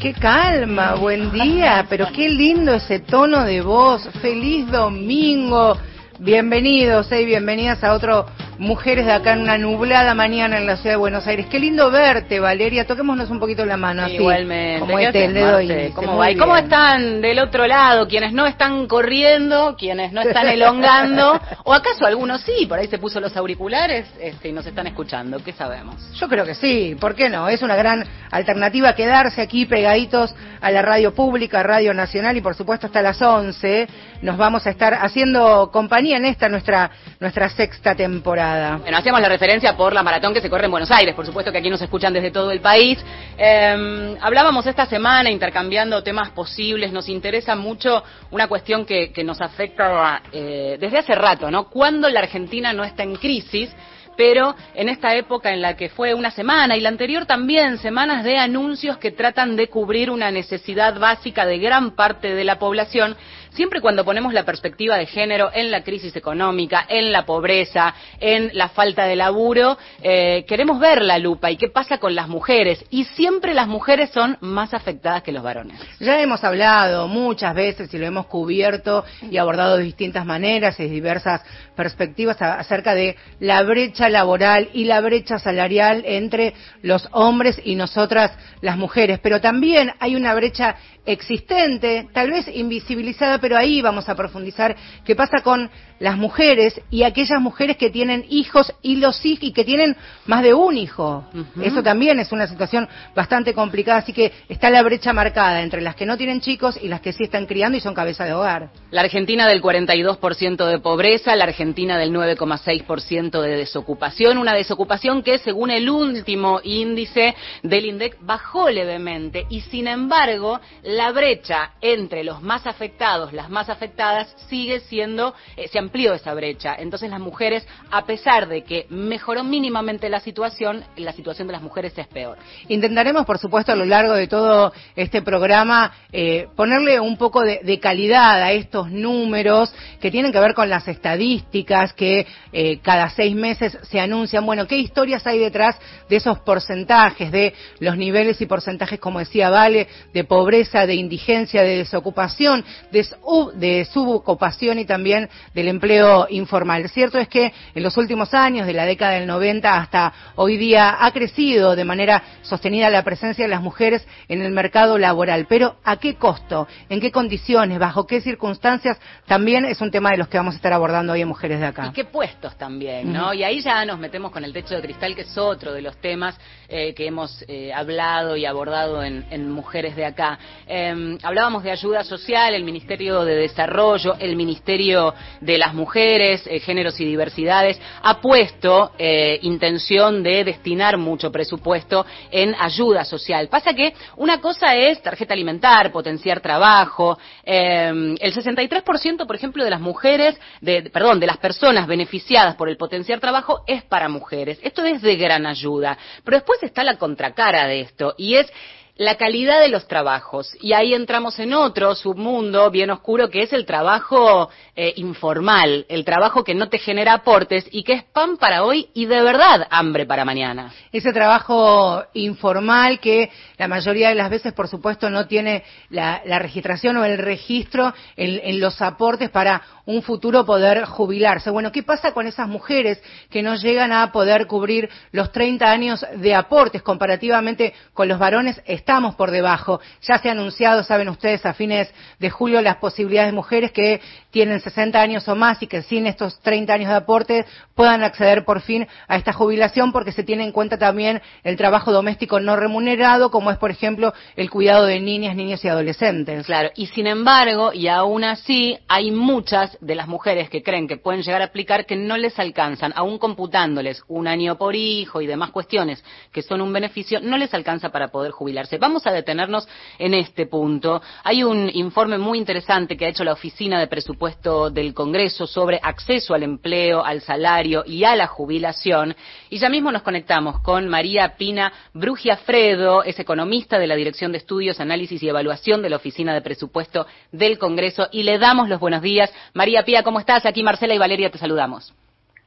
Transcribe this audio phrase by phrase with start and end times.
[0.00, 4.06] Qué calma, buen día, pero qué lindo ese tono de voz.
[4.20, 5.78] Feliz domingo.
[6.18, 8.26] Bienvenidos eh, y bienvenidas a otro
[8.58, 11.46] Mujeres de acá en una nublada mañana en la ciudad de Buenos Aires.
[11.50, 12.86] Qué lindo verte, Valeria.
[12.86, 14.14] Toquémonos un poquito la mano así.
[14.14, 14.80] Igualmente.
[14.80, 15.92] Como ¿Qué este, el dedo índice.
[15.94, 16.30] ¿Cómo va?
[16.30, 18.08] ¿Y cómo están del otro lado?
[18.08, 22.98] Quienes no están corriendo, quienes no están elongando, o acaso algunos sí, por ahí se
[22.98, 25.38] puso los auriculares este, y nos están escuchando.
[25.44, 25.96] ¿Qué sabemos?
[26.14, 27.48] Yo creo que sí, ¿por qué no?
[27.48, 32.54] Es una gran alternativa quedarse aquí pegaditos a la radio pública, Radio Nacional y por
[32.54, 33.86] supuesto hasta las 11
[34.22, 38.76] nos vamos a estar haciendo compañía en esta nuestra nuestra sexta temporada.
[38.76, 41.52] Bueno, hacíamos la referencia por la maratón que se corre en Buenos Aires, por supuesto
[41.52, 42.98] que aquí nos escuchan desde todo el país.
[43.38, 49.40] Eh, hablábamos esta semana intercambiando temas posibles, nos interesa mucho una cuestión que, que nos
[49.40, 51.68] afecta eh, desde hace rato, ¿no?
[51.68, 53.74] Cuando la Argentina no está en crisis,
[54.16, 58.24] pero en esta época en la que fue una semana y la anterior también, semanas
[58.24, 63.16] de anuncios que tratan de cubrir una necesidad básica de gran parte de la población,
[63.56, 68.50] siempre cuando ponemos la perspectiva de género en la crisis económica, en la pobreza, en
[68.52, 72.84] la falta de laburo, eh, queremos ver la lupa y qué pasa con las mujeres.
[72.90, 75.80] Y siempre las mujeres son más afectadas que los varones.
[75.98, 80.88] Ya hemos hablado muchas veces y lo hemos cubierto y abordado de distintas maneras y
[80.88, 81.42] diversas
[81.74, 88.32] perspectivas acerca de la brecha laboral y la brecha salarial entre los hombres y nosotras
[88.60, 89.18] las mujeres.
[89.22, 90.76] Pero también hay una brecha
[91.06, 94.74] existente, tal vez invisibilizada, pero ahí vamos a profundizar,
[95.04, 99.52] qué pasa con las mujeres y aquellas mujeres que tienen hijos y los hijos y
[99.52, 99.96] que tienen
[100.26, 101.24] más de un hijo.
[101.62, 105.94] Eso también es una situación bastante complicada, así que está la brecha marcada entre las
[105.94, 108.70] que no tienen chicos y las que sí están criando y son cabeza de hogar.
[108.90, 115.38] La Argentina del 42% de pobreza, la Argentina del 9,6% de desocupación, una desocupación que
[115.38, 122.42] según el último índice del INDEC bajó levemente y sin embargo la brecha entre los
[122.42, 126.74] más afectados, las más afectadas sigue siendo, eh, se amplió esa brecha.
[126.78, 131.62] Entonces las mujeres, a pesar de que mejoró mínimamente la situación, la situación de las
[131.62, 132.36] mujeres es peor.
[132.68, 137.76] Intentaremos, por supuesto, a lo largo de todo este programa eh, ponerle un poco de,
[137.80, 143.36] calidad a estos números que tienen que ver con las estadísticas que eh, cada seis
[143.36, 144.44] meses se anuncian.
[144.44, 145.76] Bueno, ¿qué historias hay detrás
[146.08, 151.62] de esos porcentajes, de los niveles y porcentajes, como decía Vale, de pobreza, de indigencia,
[151.62, 153.06] de desocupación, de,
[153.54, 156.88] de subocupación y también del empleo informal?
[156.88, 160.96] Cierto es que en los últimos años, de la década del 90 hasta hoy día,
[160.98, 165.46] ha crecido de manera sostenida la presencia de las mujeres en el mercado laboral.
[165.48, 166.66] Pero ¿a qué costo?
[166.88, 167.78] ¿En qué condiciones?
[167.78, 168.98] ¿Bajo qué circunstancias?
[169.26, 171.66] También es un tema de los que vamos a estar abordando hoy en Mujeres de
[171.66, 171.86] Acá.
[171.88, 173.32] Y qué puestos también, ¿no?
[173.32, 175.96] Y ahí ya nos metemos con el techo de cristal, que es otro de los
[175.98, 176.38] temas
[176.68, 180.38] eh, que hemos eh, hablado y abordado en, en Mujeres de Acá.
[180.66, 186.60] Eh, hablábamos de ayuda social, el Ministerio de Desarrollo, el Ministerio de las Mujeres, eh,
[186.60, 193.48] Géneros y Diversidades, ha puesto eh, intención de destinar mucho presupuesto en ayuda social.
[193.48, 199.70] Pasa que una cosa es tarjeta alimentar, potenciar trabajo, eh, el 63% por ejemplo de
[199.70, 204.60] las mujeres, de, perdón, de las personas beneficiadas por el potenciar trabajo es para mujeres.
[204.62, 205.98] Esto es de gran ayuda.
[206.22, 208.46] Pero después está la contracara de esto y es
[208.96, 210.56] la calidad de los trabajos.
[210.60, 216.04] Y ahí entramos en otro submundo bien oscuro que es el trabajo eh, informal, el
[216.04, 219.66] trabajo que no te genera aportes y que es pan para hoy y de verdad
[219.70, 220.72] hambre para mañana.
[220.92, 226.96] Ese trabajo informal que la mayoría de las veces, por supuesto, no tiene la, registración
[226.96, 231.50] o el registro en, en los aportes para un futuro poder jubilarse.
[231.50, 233.00] Bueno, ¿qué pasa con esas mujeres
[233.30, 238.60] que no llegan a poder cubrir los 30 años de aportes comparativamente con los varones?
[238.86, 239.80] Estamos por debajo.
[240.02, 244.00] Ya se ha anunciado, saben ustedes, a fines de julio las posibilidades de mujeres que
[244.30, 248.44] tienen 60 años o más y que sin estos 30 años de aporte puedan acceder
[248.44, 252.54] por fin a esta jubilación porque se tiene en cuenta también el trabajo doméstico no
[252.54, 256.46] remunerado, como es, por ejemplo, el cuidado de niñas, niños y adolescentes.
[256.46, 260.96] Claro, y sin embargo, y aún así, hay muchas de las mujeres que creen que
[260.96, 265.26] pueden llegar a aplicar que no les alcanzan, aún computándoles un año por hijo y
[265.26, 268.75] demás cuestiones que son un beneficio, no les alcanza para poder jubilarse.
[268.78, 269.68] Vamos a detenernos
[269.98, 271.02] en este punto.
[271.24, 275.80] Hay un informe muy interesante que ha hecho la Oficina de Presupuesto del Congreso sobre
[275.82, 279.14] acceso al empleo, al salario y a la jubilación.
[279.50, 284.38] Y ya mismo nos conectamos con María Pina Brugiafredo, es economista de la Dirección de
[284.38, 288.08] Estudios, Análisis y Evaluación de la Oficina de Presupuesto del Congreso.
[288.12, 289.32] Y le damos los buenos días.
[289.54, 290.46] María Pía, ¿cómo estás?
[290.46, 291.94] Aquí Marcela y Valeria te saludamos.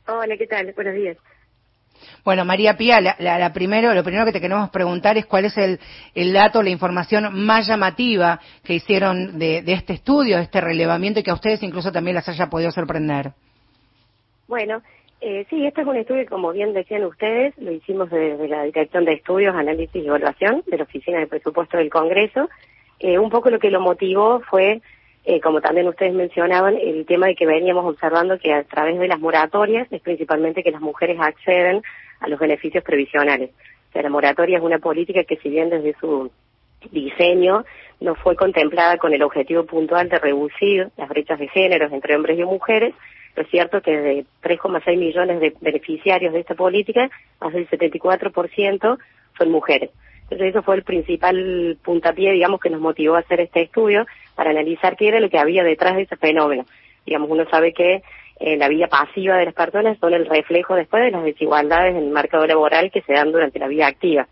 [0.08, 0.74] Hola, ¿qué tal?
[0.74, 1.18] Buenos días.
[2.24, 5.80] Bueno, María Pía, la, primero, lo primero que te queremos preguntar es cuál es el,
[6.14, 11.24] el dato, la información más llamativa que hicieron de, este estudio, de este relevamiento y
[11.24, 13.32] que a ustedes incluso también las haya podido sorprender.
[14.48, 14.82] Bueno,
[15.22, 19.06] eh, sí, este es un estudio como bien decían ustedes, lo hicimos desde la Dirección
[19.06, 22.50] de Estudios, Análisis y Evaluación de la Oficina de Presupuesto del Congreso.
[23.00, 24.82] Eh, un poco lo que lo motivó fue
[25.26, 29.08] eh, como también ustedes mencionaban, el tema de que veníamos observando que a través de
[29.08, 31.84] las moratorias es principalmente que las mujeres acceden
[32.20, 33.52] a los beneficios previsionales.
[33.90, 36.32] O sea, la moratoria es una política que si bien desde su
[36.92, 37.66] diseño
[38.00, 42.40] no fue contemplada con el objetivo puntual de reducir las brechas de géneros entre hombres
[42.40, 42.94] y mujeres,
[43.36, 48.98] lo es cierto que de 3,6 millones de beneficiarios de esta política, más del 74%
[49.38, 49.92] son mujeres.
[50.24, 54.06] Entonces eso fue el principal puntapié, digamos, que nos motivó a hacer este estudio
[54.36, 56.66] para analizar qué era lo que había detrás de ese fenómeno.
[57.06, 58.04] Digamos, uno sabe que
[58.40, 62.04] eh, la vida pasiva de las personas son el reflejo después de las desigualdades en
[62.04, 64.28] el mercado laboral que se dan durante la vida activa.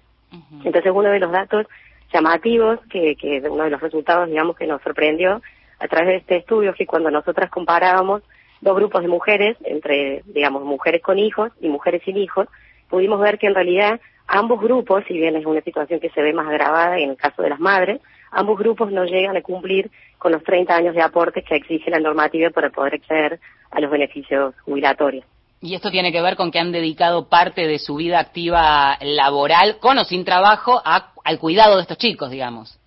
[0.63, 1.67] Entonces uno de los datos
[2.13, 5.41] llamativos, que, que uno de los resultados, digamos, que nos sorprendió
[5.79, 8.23] a través de este estudio, que cuando nosotras comparábamos
[8.61, 12.47] dos grupos de mujeres, entre, digamos, mujeres con hijos y mujeres sin hijos,
[12.89, 16.33] pudimos ver que en realidad ambos grupos, si bien es una situación que se ve
[16.33, 18.01] más agravada en el caso de las madres,
[18.31, 21.99] ambos grupos no llegan a cumplir con los 30 años de aportes que exige la
[21.99, 23.39] normativa para poder acceder
[23.71, 25.25] a los beneficios jubilatorios.
[25.61, 29.77] Y esto tiene que ver con que han dedicado parte de su vida activa laboral,
[29.79, 32.79] con o sin trabajo, al cuidado de estos chicos, digamos.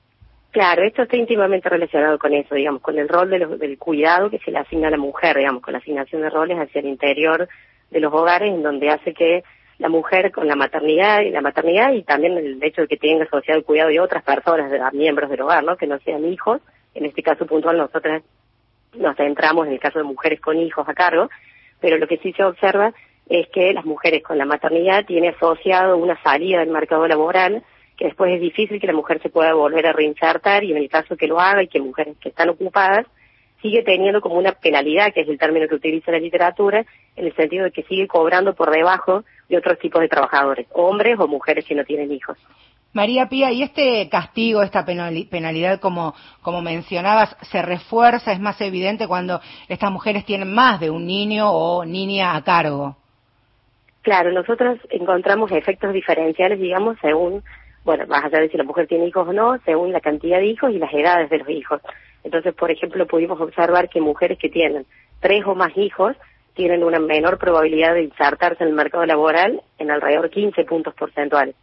[0.53, 4.51] Claro, esto está íntimamente relacionado con eso, digamos, con el rol del cuidado que se
[4.51, 7.49] le asigna a la mujer, digamos, con la asignación de roles hacia el interior
[7.91, 9.45] de los hogares, en donde hace que
[9.79, 13.25] la mujer con la maternidad y la maternidad y también el hecho de que tenga
[13.25, 15.77] asociado el cuidado de otras personas, de miembros del hogar, ¿no?
[15.77, 16.61] Que no sean hijos.
[16.95, 18.23] En este caso puntual nosotras
[18.95, 21.29] nos centramos en el caso de mujeres con hijos a cargo,
[21.81, 22.93] pero lo que sí se observa
[23.29, 27.63] es que las mujeres con la maternidad tiene asociado una salida del mercado laboral
[27.97, 30.89] que después es difícil que la mujer se pueda volver a reinsertar y en el
[30.89, 33.07] caso que lo haga y que mujeres que están ocupadas
[33.61, 37.37] sigue teniendo como una penalidad, que es el término que utiliza la literatura, en el
[37.37, 41.67] sentido de que sigue cobrando por debajo de otros tipos de trabajadores, hombres o mujeres
[41.67, 42.39] que no tienen hijos.
[42.93, 49.07] María Pía, ¿y este castigo, esta penalidad, como, como mencionabas, se refuerza, es más evidente
[49.07, 52.97] cuando estas mujeres tienen más de un niño o niña a cargo?
[54.03, 57.45] Claro, nosotros encontramos efectos diferenciales, digamos, según,
[57.85, 60.47] bueno, vas a saber si la mujer tiene hijos o no, según la cantidad de
[60.47, 61.81] hijos y las edades de los hijos.
[62.25, 64.85] Entonces, por ejemplo, pudimos observar que mujeres que tienen
[65.21, 66.17] tres o más hijos
[66.55, 70.95] tienen una menor probabilidad de insertarse en el mercado laboral en alrededor de 15 puntos
[70.95, 71.55] porcentuales.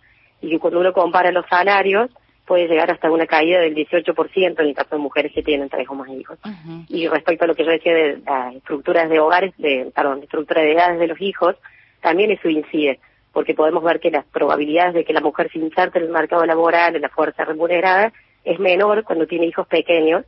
[0.42, 2.10] Y que cuando uno compara los salarios,
[2.46, 5.88] puede llegar hasta una caída del 18% en el caso de mujeres que tienen tres
[5.90, 6.40] o más hijos.
[6.88, 10.62] Y respecto a lo que yo decía de las estructuras de hogares, de, perdón, estructura
[10.62, 11.56] de edades de los hijos,
[12.02, 13.00] también eso incide,
[13.34, 16.46] porque podemos ver que las probabilidades de que la mujer se inserte en el mercado
[16.46, 18.14] laboral, en la fuerza remunerada,
[18.46, 20.24] es menor cuando tiene hijos pequeños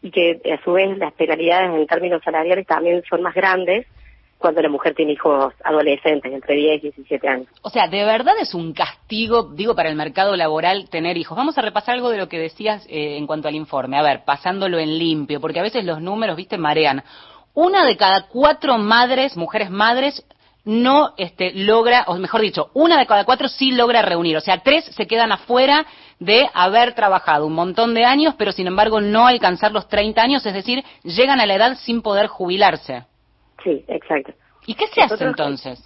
[0.00, 3.86] y que a su vez las penalidades en términos salariales también son más grandes
[4.38, 7.48] cuando la mujer tiene hijos adolescentes, entre 10 y 17 años.
[7.62, 11.36] O sea, ¿de verdad es un castigo, digo, para el mercado laboral tener hijos?
[11.36, 13.98] Vamos a repasar algo de lo que decías eh, en cuanto al informe.
[13.98, 17.02] A ver, pasándolo en limpio, porque a veces los números, viste, marean.
[17.54, 20.24] Una de cada cuatro madres, mujeres madres,
[20.64, 24.36] no este, logra, o mejor dicho, una de cada cuatro sí logra reunir.
[24.36, 25.86] O sea, tres se quedan afuera
[26.20, 30.46] de haber trabajado un montón de años, pero sin embargo no alcanzar los 30 años,
[30.46, 33.04] es decir, llegan a la edad sin poder jubilarse.
[33.62, 34.32] Sí, exacto.
[34.66, 35.82] ¿Y qué se hace entonces?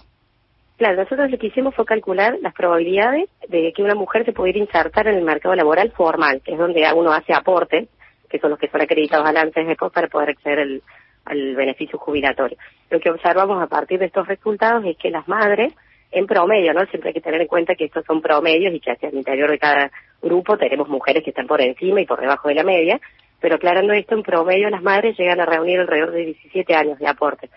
[0.77, 4.59] Claro, nosotros lo que hicimos fue calcular las probabilidades de que una mujer se pudiera
[4.59, 7.87] insertar en el mercado laboral formal, que es donde uno hace aportes,
[8.29, 10.81] que son los que son acreditados antes después para poder acceder
[11.25, 12.57] al beneficio jubilatorio.
[12.89, 15.73] Lo que observamos a partir de estos resultados es que las madres,
[16.11, 16.85] en promedio, ¿no?
[16.87, 19.49] Siempre hay que tener en cuenta que estos son promedios y que hacia el interior
[19.49, 22.99] de cada grupo tenemos mujeres que están por encima y por debajo de la media,
[23.43, 27.07] pero aclarando esto, en promedio las madres llegan a reunir alrededor de 17 años de
[27.07, 27.49] aporte,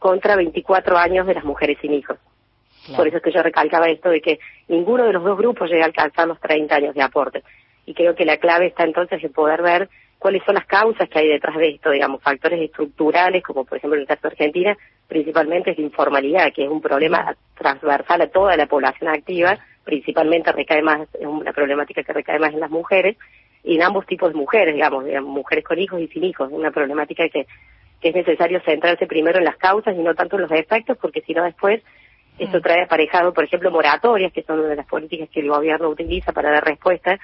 [0.00, 2.18] contra 24 años de las mujeres sin hijos.
[2.96, 5.84] Por eso es que yo recalcaba esto de que ninguno de los dos grupos llega
[5.84, 7.44] a alcanzar los 30 años de aporte.
[7.86, 11.20] Y creo que la clave está entonces en poder ver cuáles son las causas que
[11.20, 14.76] hay detrás de esto, digamos, factores estructurales, como por ejemplo en el caso de Argentina,
[15.06, 20.50] principalmente es la informalidad, que es un problema transversal a toda la población activa, principalmente
[20.50, 23.16] recae más, es una problemática que recae más en las mujeres,
[23.64, 27.28] y en ambos tipos de mujeres, digamos, mujeres con hijos y sin hijos, una problemática
[27.28, 27.46] que,
[28.00, 31.22] que es necesario centrarse primero en las causas y no tanto en los efectos, porque
[31.22, 31.82] si no después
[32.38, 32.62] esto mm.
[32.62, 36.32] trae aparejado, por ejemplo, moratorias, que son una de las políticas que el gobierno utiliza
[36.32, 37.18] para dar respuesta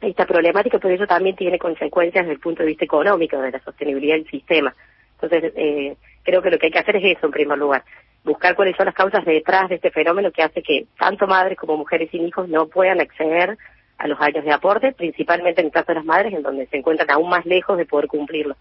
[0.00, 3.50] a esta problemática, pero eso también tiene consecuencias desde el punto de vista económico, de
[3.50, 4.74] la sostenibilidad del sistema.
[5.20, 7.84] Entonces, eh, creo que lo que hay que hacer es eso en primer lugar,
[8.24, 11.76] buscar cuáles son las causas detrás de este fenómeno que hace que tanto madres como
[11.76, 13.58] mujeres sin hijos no puedan acceder
[14.00, 16.78] a los años de aporte, principalmente en el caso de las madres, en donde se
[16.78, 18.56] encuentran aún más lejos de poder cumplirlo.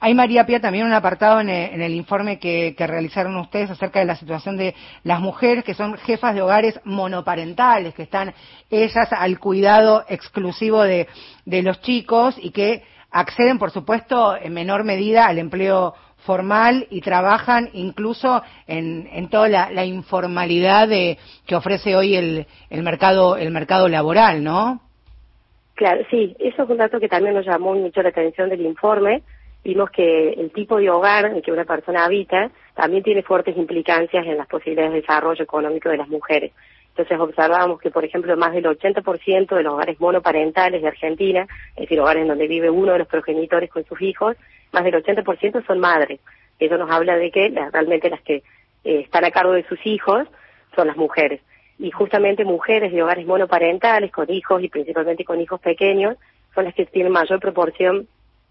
[0.00, 4.16] Hay, María Pía, también un apartado en el, informe que, realizaron ustedes acerca de la
[4.16, 8.34] situación de las mujeres que son jefas de hogares monoparentales, que están
[8.70, 11.08] ellas al cuidado exclusivo de,
[11.46, 17.70] los chicos y que acceden, por supuesto, en menor medida al empleo formal y trabajan
[17.72, 24.42] incluso en, toda la, informalidad de, que ofrece hoy el, el mercado el mercado laboral,
[24.42, 24.80] ¿no?
[25.74, 29.22] Claro, sí, eso es un dato que también nos llamó mucho la atención del informe,
[29.64, 34.26] vimos que el tipo de hogar en que una persona habita también tiene fuertes implicancias
[34.26, 36.52] en las posibilidades de desarrollo económico de las mujeres.
[36.90, 41.82] Entonces observamos que, por ejemplo, más del 80% de los hogares monoparentales de Argentina, es
[41.82, 44.36] decir, hogares donde vive uno de los progenitores con sus hijos,
[44.74, 46.20] más del 80% son madres.
[46.58, 48.36] Eso nos habla de que realmente las que
[48.84, 50.28] eh, están a cargo de sus hijos
[50.74, 51.40] son las mujeres.
[51.78, 56.16] Y justamente mujeres de hogares monoparentales con hijos y principalmente con hijos pequeños
[56.54, 58.06] son las que tienen mayor proporción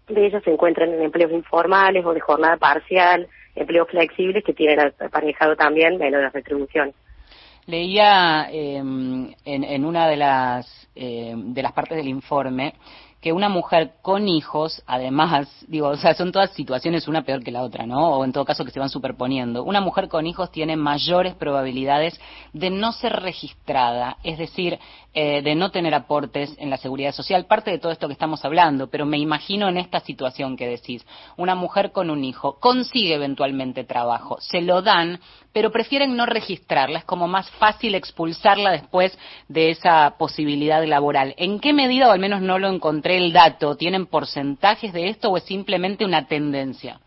[0.08, 4.92] de ellas se encuentran en empleos informales o de jornada parcial, empleos flexibles que tienen
[5.00, 6.94] aparejado también menores retribuciones.
[7.66, 12.74] Leía em, en, en, una de las, em, de las partes del informe
[13.24, 17.50] que una mujer con hijos, además, digo, o sea, son todas situaciones una peor que
[17.50, 18.18] la otra, ¿no?
[18.18, 19.64] O en todo caso que se van superponiendo.
[19.64, 22.20] Una mujer con hijos tiene mayores probabilidades
[22.52, 24.78] de no ser registrada, es decir,
[25.14, 28.44] eh, de no tener aportes en la seguridad social, parte de todo esto que estamos
[28.44, 31.06] hablando, pero me imagino en esta situación que decís,
[31.38, 35.18] una mujer con un hijo consigue eventualmente trabajo, se lo dan,
[35.54, 39.16] pero prefieren no registrarla, es como más fácil expulsarla después
[39.48, 41.34] de esa posibilidad laboral.
[41.38, 45.30] ¿En qué medida, o al menos no lo encontré el dato, tienen porcentajes de esto
[45.30, 46.98] o es simplemente una tendencia?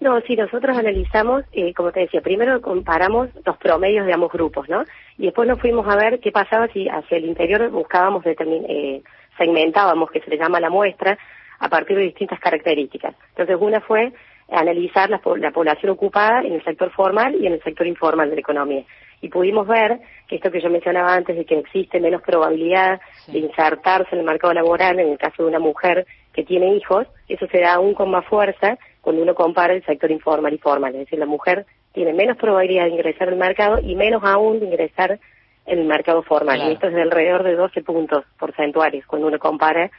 [0.00, 4.68] No, sí, nosotros analizamos, eh, como te decía, primero comparamos los promedios de ambos grupos,
[4.68, 4.84] ¿no?
[5.18, 9.02] Y después nos fuimos a ver qué pasaba si hacia el interior buscábamos, eh,
[9.38, 11.18] segmentábamos, que se le llama la muestra,
[11.58, 13.14] a partir de distintas características.
[13.30, 14.12] Entonces, una fue
[14.50, 18.40] analizar la, población ocupada en el sector formal y en el sector informal de la
[18.40, 18.84] economía.
[19.20, 19.98] Y pudimos ver
[20.28, 24.26] que esto que yo mencionaba antes de que existe menos probabilidad de insertarse en el
[24.26, 27.94] mercado laboral en el caso de una mujer que tiene hijos, eso se da aún
[27.94, 30.94] con más fuerza cuando uno compara el sector informal y formal.
[30.94, 34.66] Es decir, la mujer tiene menos probabilidad de ingresar al mercado y menos aún de
[34.66, 35.18] ingresar
[35.64, 36.60] en el mercado formal.
[36.68, 39.90] Y esto es de alrededor de 12 puntos porcentuales cuando uno compara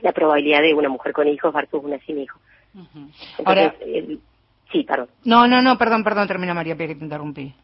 [0.00, 2.40] la probabilidad de una mujer con hijos versus una sin hijos.
[3.44, 3.74] Ahora,
[4.72, 5.08] sí, perdón.
[5.24, 7.54] No, no, no, perdón, perdón, termina María Pía, que te interrumpí.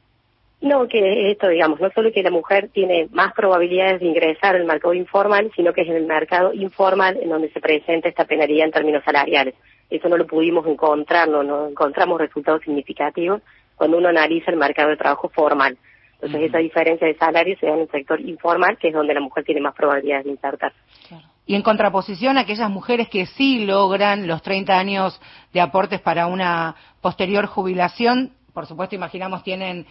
[0.61, 4.67] No, que esto, digamos, no solo que la mujer tiene más probabilidades de ingresar al
[4.67, 8.67] mercado informal, sino que es en el mercado informal en donde se presenta esta penalidad
[8.67, 9.55] en términos salariales.
[9.89, 13.41] Eso no lo pudimos encontrar, no, no encontramos resultados significativos
[13.75, 15.79] cuando uno analiza el mercado de trabajo formal.
[16.21, 19.21] Entonces, esa diferencia de salario se da en el sector informal, que es donde la
[19.21, 20.75] mujer tiene más probabilidades de insertar.
[21.09, 25.21] Claro y en contraposición a aquellas mujeres que sí logran los 30 años
[25.53, 29.85] de aportes para una posterior jubilación, por supuesto, imaginamos, tienen,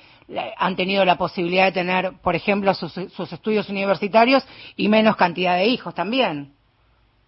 [0.55, 2.97] han tenido la posibilidad de tener, por ejemplo, sus,
[3.33, 4.47] estudios universitarios
[4.77, 6.53] y menos cantidad de hijos también.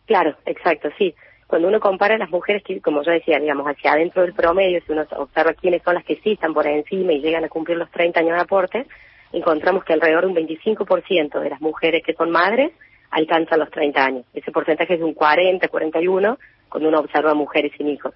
[0.06, 1.14] Claro, exacto, sí.
[1.46, 4.80] Cuando uno compara a las mujeres que, como yo decía, digamos, hacia adentro del promedio,
[4.88, 7.76] si uno observa quiénes son las que sí están por encima y llegan a cumplir
[7.76, 8.88] los 30 años de aportes,
[9.34, 12.72] encontramos que alrededor de un 25% de las mujeres que son madres
[13.12, 14.26] alcanzan los 30 años.
[14.34, 16.40] Ese porcentaje es de un 40, 41
[16.70, 18.14] cuando uno observa mujeres sin hijos.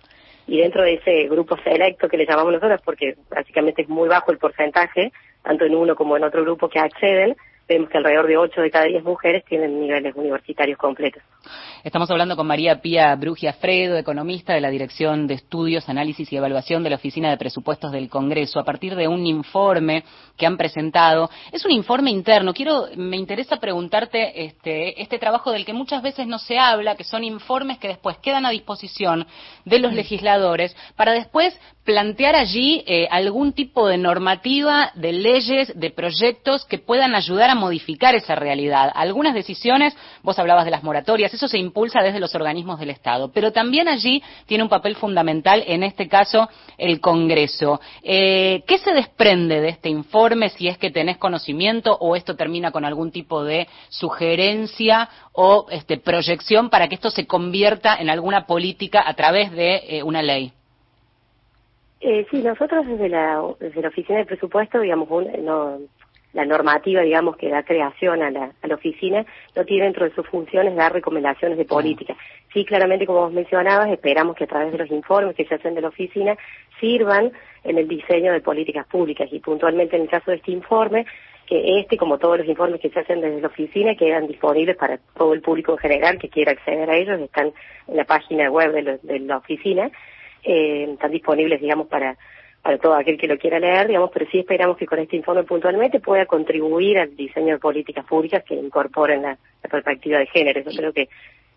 [0.47, 4.31] Y dentro de ese grupo selecto que le llamamos nosotros, porque básicamente es muy bajo
[4.31, 5.11] el porcentaje,
[5.43, 7.35] tanto en uno como en otro grupo que acceden,
[7.67, 11.23] vemos que alrededor de 8 de cada 10 mujeres tienen niveles universitarios completos.
[11.83, 16.37] Estamos hablando con María Pía Brugia Fredo, economista de la Dirección de Estudios, Análisis y
[16.37, 20.03] Evaluación de la Oficina de Presupuestos del Congreso, a partir de un informe
[20.35, 21.29] que han presentado.
[21.51, 22.53] Es un informe interno.
[22.53, 27.03] Quiero, me interesa preguntarte este, este trabajo del que muchas veces no se habla, que
[27.03, 29.27] son informes que después quedan a disposición
[29.63, 29.95] de los mm.
[29.95, 36.79] legisladores para después plantear allí eh, algún tipo de normativa, de leyes, de proyectos que
[36.79, 38.91] puedan ayudar a modificar esa realidad.
[38.93, 43.31] Algunas decisiones, vos hablabas de las moratorias, eso se impulsa desde los organismos del Estado,
[43.31, 47.79] pero también allí tiene un papel fundamental, en este caso, el Congreso.
[48.03, 52.71] Eh, ¿Qué se desprende de este informe, si es que tenés conocimiento o esto termina
[52.71, 58.45] con algún tipo de sugerencia o este, proyección para que esto se convierta en alguna
[58.45, 60.53] política a través de eh, una ley?
[62.01, 65.09] Eh, sí, nosotros desde la, desde la Oficina de Presupuesto, digamos,
[65.41, 65.79] no,
[66.35, 69.25] la normativa, digamos, que da creación a la, a la oficina,
[69.55, 72.15] no tiene dentro de sus funciones dar recomendaciones de política.
[72.53, 75.73] Sí, claramente, como vos mencionabas, esperamos que a través de los informes que se hacen
[75.75, 76.37] de la oficina
[76.79, 77.31] sirvan
[77.63, 81.05] en el diseño de políticas públicas y puntualmente en el caso de este informe,
[81.47, 84.99] que este, como todos los informes que se hacen desde la oficina, quedan disponibles para
[85.15, 87.53] todo el público en general que quiera acceder a ellos, están
[87.87, 89.89] en la página web de, de la oficina
[90.45, 92.17] eh, están disponibles, digamos, para,
[92.65, 95.43] para todo aquel que lo quiera leer, digamos, pero sí esperamos que con este informe
[95.43, 99.37] puntualmente pueda contribuir al diseño de políticas públicas que incorporen la,
[99.69, 100.61] perspectiva de género.
[100.61, 101.07] Yo creo que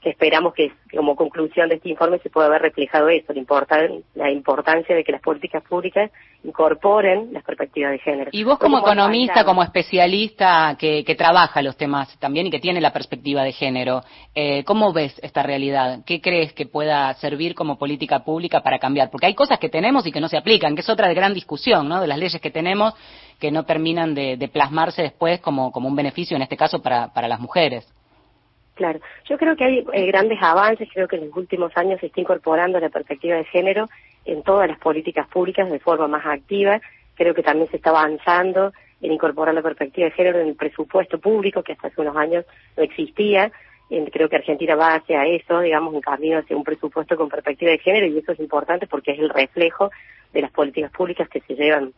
[0.00, 4.30] que esperamos que como conclusión de este informe se pueda ver reflejado eso, la, la
[4.30, 6.10] importancia de que las políticas públicas
[6.44, 8.30] incorporen las perspectivas de género.
[8.32, 12.80] Y vos como, economista, como especialista que, que, trabaja los temas también y que tiene
[12.80, 14.02] la perspectiva de género,
[14.34, 16.00] eh, ¿cómo ves esta realidad?
[16.06, 19.10] ¿Qué crees que pueda servir como política pública para cambiar?
[19.10, 21.88] Porque hay cosas que tenemos y que no se aplican, que es otra gran discusión,
[21.88, 22.00] ¿no?
[22.00, 22.94] De las leyes que tenemos
[23.40, 27.12] que no terminan de, de plasmarse después como, como un beneficio, en este caso, para,
[27.12, 27.86] para las mujeres.
[28.78, 32.06] Claro, yo creo que hay eh, grandes avances, creo que en los últimos años se
[32.06, 33.88] está incorporando la perspectiva de género
[34.24, 36.80] en todas las políticas públicas de forma más activa,
[37.16, 41.18] creo que también se está avanzando en incorporar la perspectiva de género en el presupuesto
[41.18, 42.44] público, que hasta hace unos años
[42.76, 43.50] no existía,
[44.12, 47.78] creo que Argentina va hacia eso, digamos, en camino hacia un presupuesto con perspectiva de
[47.78, 49.90] género, y eso es importante porque es el reflejo
[50.32, 51.92] de las políticas públicas que se llevan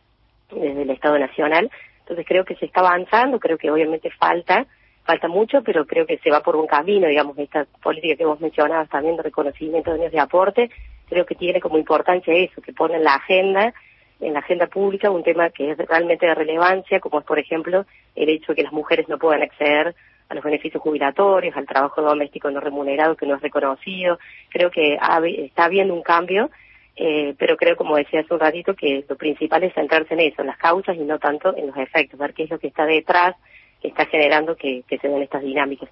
[0.49, 1.69] desde el Estado Nacional.
[1.99, 4.65] Entonces creo que se está avanzando, creo que obviamente falta,
[5.03, 8.39] falta mucho, pero creo que se va por un camino, digamos, esta política que vos
[8.39, 10.69] mencionabas también de reconocimiento de años de aporte,
[11.09, 13.73] creo que tiene como importancia eso, que pone en la agenda,
[14.21, 17.85] en la agenda pública un tema que es realmente de relevancia, como es, por ejemplo,
[18.15, 19.95] el hecho de que las mujeres no puedan acceder
[20.29, 24.17] a los beneficios jubilatorios, al trabajo doméstico no remunerado que no es reconocido.
[24.49, 24.97] Creo que
[25.39, 26.49] está habiendo un cambio,
[26.95, 30.41] eh, pero creo, como decía hace un ratito, que lo principal es centrarse en eso,
[30.41, 32.85] en las causas y no tanto en los efectos, ver qué es lo que está
[32.85, 33.35] detrás
[33.81, 35.89] que está generando que, se den estas dinámicas.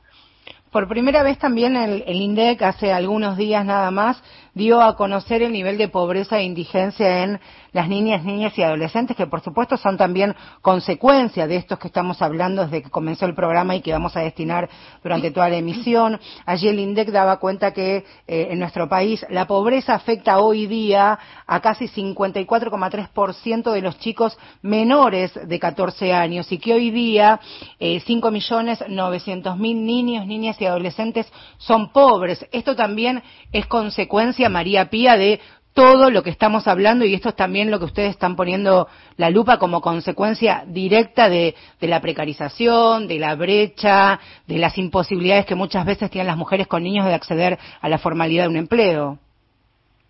[0.71, 4.23] Por primera vez también el, el, INDEC, hace algunos días nada más,
[4.53, 7.39] dio a conocer el nivel de pobreza e indigencia en
[7.71, 12.21] las niñas, niñas y adolescentes, que por supuesto son también consecuencia de estos que estamos
[12.21, 14.69] hablando desde que comenzó el programa y que vamos a destinar
[15.03, 16.19] durante toda la emisión.
[16.45, 21.19] Allí el INDEC daba cuenta que eh, en nuestro país la pobreza afecta hoy día
[21.45, 27.39] a casi 54,3% de los chicos menores de 14 años y que hoy día
[27.79, 32.45] eh, 5.900.000 niños, niñas y adolescentes son pobres.
[32.51, 35.39] Esto también es consecuencia, María Pía, de
[35.73, 39.29] todo lo que estamos hablando y esto es también lo que ustedes están poniendo la
[39.29, 45.85] lupa como consecuencia directa de, la precarización, de la brecha, de las imposibilidades que muchas
[45.85, 49.19] veces tienen las mujeres con niños de acceder a la formalidad de un empleo.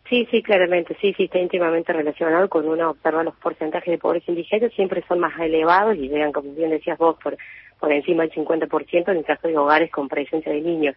[0.10, 4.28] Sí, sí, claramente, sí, sí, está íntimamente relacionado con uno observa los porcentajes de pobres
[4.28, 7.38] indígenas, siempre son más elevados y llegan, como bien decías vos, por,
[7.80, 10.96] por encima del 50% en el caso de hogares con presencia de niños.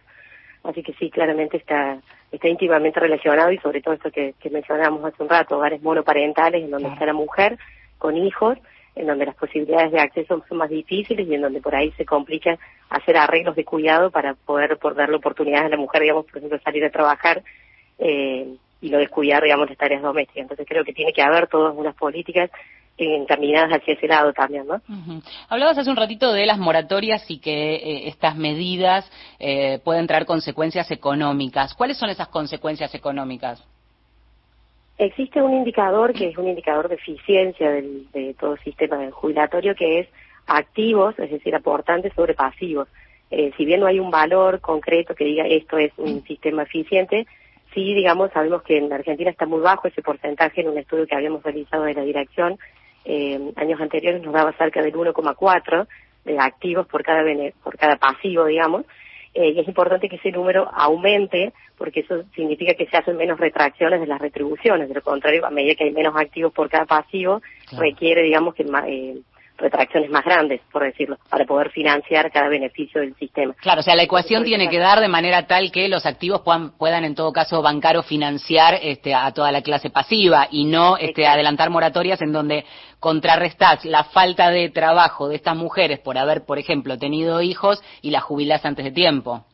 [0.63, 1.97] Así que sí, claramente está,
[2.31, 6.63] está íntimamente relacionado y sobre todo esto que, que mencionábamos hace un rato, hogares monoparentales
[6.63, 7.57] en donde está la mujer
[7.97, 8.57] con hijos,
[8.95, 12.05] en donde las posibilidades de acceso son más difíciles y en donde por ahí se
[12.05, 12.57] complica
[12.89, 16.59] hacer arreglos de cuidado para poder por darle oportunidades a la mujer, digamos, por ejemplo,
[16.63, 17.43] salir a trabajar
[17.99, 18.47] eh,
[18.81, 20.43] y no descuidar, digamos, las tareas domésticas.
[20.43, 22.49] Entonces creo que tiene que haber todas unas políticas
[22.97, 24.81] encaminadas hacia ese lado también, ¿no?
[25.49, 30.25] Hablabas hace un ratito de las moratorias y que eh, estas medidas eh, pueden traer
[30.25, 31.73] consecuencias económicas.
[31.73, 33.63] ¿Cuáles son esas consecuencias económicas?
[34.97, 40.01] Existe un indicador que es un indicador de eficiencia del, de todo sistema jubilatorio que
[40.01, 40.07] es
[40.45, 42.87] activos, es decir, aportantes sobre pasivos.
[43.31, 47.25] Eh, si bien no hay un valor concreto que diga esto es un sistema eficiente,
[47.73, 51.15] sí, digamos, sabemos que en Argentina está muy bajo ese porcentaje en un estudio que
[51.15, 52.59] habíamos realizado de la dirección
[53.05, 55.87] eh, años anteriores nos daba cerca del 1,4
[56.25, 57.23] de activos por cada,
[57.63, 58.85] por cada pasivo, digamos,
[59.33, 63.39] eh, y es importante que ese número aumente porque eso significa que se hacen menos
[63.39, 64.87] retracciones de las retribuciones.
[64.87, 67.41] De lo contrario, a medida que hay menos activos por cada pasivo,
[67.77, 69.17] requiere, digamos, que eh,
[69.57, 73.53] retracciones más grandes, por decirlo, para poder financiar cada beneficio del sistema.
[73.61, 76.71] Claro, o sea, la ecuación tiene que dar de manera tal que los activos puedan,
[76.77, 80.97] puedan en todo caso bancar o financiar este, a toda la clase pasiva y no
[80.97, 82.65] este, adelantar moratorias en donde
[82.99, 88.11] contrarrestás la falta de trabajo de estas mujeres por haber, por ejemplo, tenido hijos y
[88.11, 89.45] las jubilás antes de tiempo.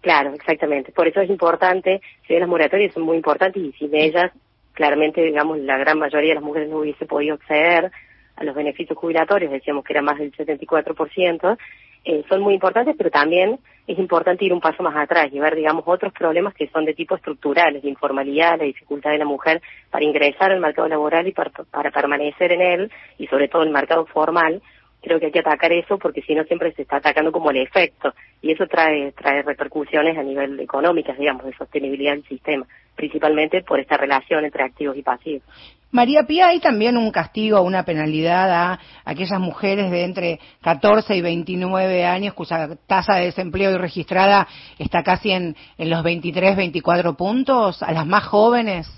[0.00, 0.92] Claro, exactamente.
[0.92, 4.32] Por eso es importante, si bien las moratorias son muy importantes y sin ellas,
[4.72, 7.92] claramente, digamos, la gran mayoría de las mujeres no hubiese podido acceder
[8.36, 11.58] a los beneficios jubilatorios, decíamos que era más del 74%,
[12.04, 15.54] eh, son muy importantes, pero también es importante ir un paso más atrás y ver,
[15.54, 19.62] digamos, otros problemas que son de tipo estructural, de informalidad, la dificultad de la mujer
[19.90, 23.68] para ingresar al mercado laboral y para, para permanecer en él, y sobre todo en
[23.68, 24.60] el mercado formal,
[25.02, 27.58] creo que hay que atacar eso porque si no siempre se está atacando como el
[27.58, 33.62] efecto y eso trae trae repercusiones a nivel económicas, digamos, de sostenibilidad del sistema, principalmente
[33.62, 35.42] por esta relación entre activos y pasivos.
[35.90, 41.20] María Pía, ¿hay también un castigo, una penalidad a aquellas mujeres de entre 14 y
[41.20, 47.82] 29 años cuya tasa de desempleo registrada está casi en, en los 23, 24 puntos?
[47.82, 48.88] ¿A las más jóvenes?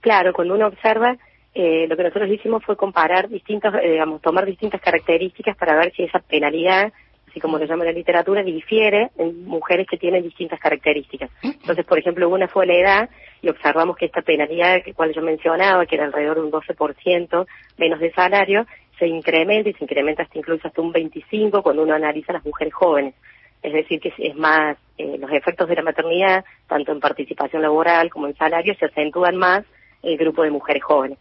[0.00, 1.16] Claro, cuando uno observa
[1.58, 5.90] eh, lo que nosotros hicimos fue comparar distintos, eh, digamos, tomar distintas características para ver
[5.94, 6.92] si esa penalidad,
[7.30, 11.30] así como se llama la literatura, difiere en mujeres que tienen distintas características.
[11.42, 15.22] Entonces, por ejemplo, una fue la edad y observamos que esta penalidad, que cual yo
[15.22, 17.46] mencionaba, que era alrededor de un 12%
[17.78, 18.66] menos de salario,
[18.98, 22.44] se incrementa y se incrementa hasta incluso hasta un 25% cuando uno analiza a las
[22.44, 23.14] mujeres jóvenes.
[23.62, 28.10] Es decir, que es más, eh, los efectos de la maternidad, tanto en participación laboral
[28.10, 29.64] como en salario, se acentúan más
[30.02, 31.16] el grupo de mujeres jóvenes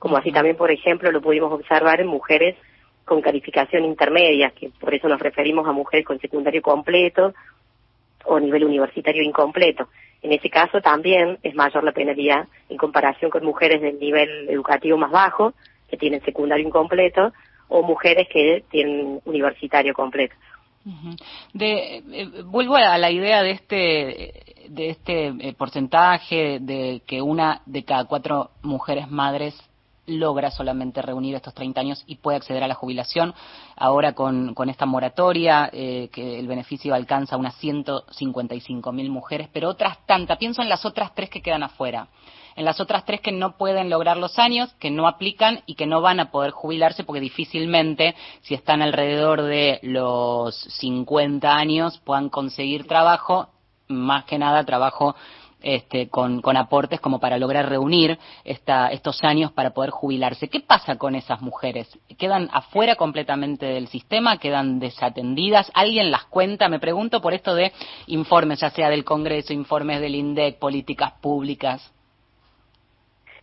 [0.00, 2.56] como así también, por ejemplo, lo pudimos observar en mujeres
[3.04, 7.34] con calificación intermedia, que por eso nos referimos a mujeres con secundario completo
[8.24, 9.88] o nivel universitario incompleto.
[10.22, 14.96] En ese caso también es mayor la penalidad en comparación con mujeres del nivel educativo
[14.96, 15.52] más bajo,
[15.86, 17.32] que tienen secundario incompleto,
[17.68, 20.34] o mujeres que tienen universitario completo.
[21.52, 27.60] De, eh, vuelvo a la idea de este de este eh, porcentaje de que una
[27.66, 29.54] de cada cuatro mujeres madres
[30.10, 33.34] logra solamente reunir estos 30 años y puede acceder a la jubilación.
[33.76, 39.48] Ahora con, con esta moratoria, eh, que el beneficio alcanza a unas 155 mil mujeres,
[39.52, 40.38] pero otras tantas.
[40.38, 42.08] Pienso en las otras tres que quedan afuera.
[42.56, 45.86] En las otras tres que no pueden lograr los años, que no aplican y que
[45.86, 52.28] no van a poder jubilarse porque difícilmente, si están alrededor de los 50 años, puedan
[52.28, 53.48] conseguir trabajo,
[53.88, 55.14] más que nada trabajo
[55.62, 60.48] este, con, aportes como para lograr reunir estos años para poder jubilarse.
[60.48, 61.88] ¿Qué pasa con esas mujeres?
[62.18, 64.38] ¿Quedan afuera completamente del sistema?
[64.38, 65.70] ¿Quedan desatendidas?
[65.74, 66.68] ¿Alguien las cuenta?
[66.68, 67.72] Me pregunto por esto de
[68.06, 71.92] informes, ya sea del Congreso, informes del INDEC, políticas públicas.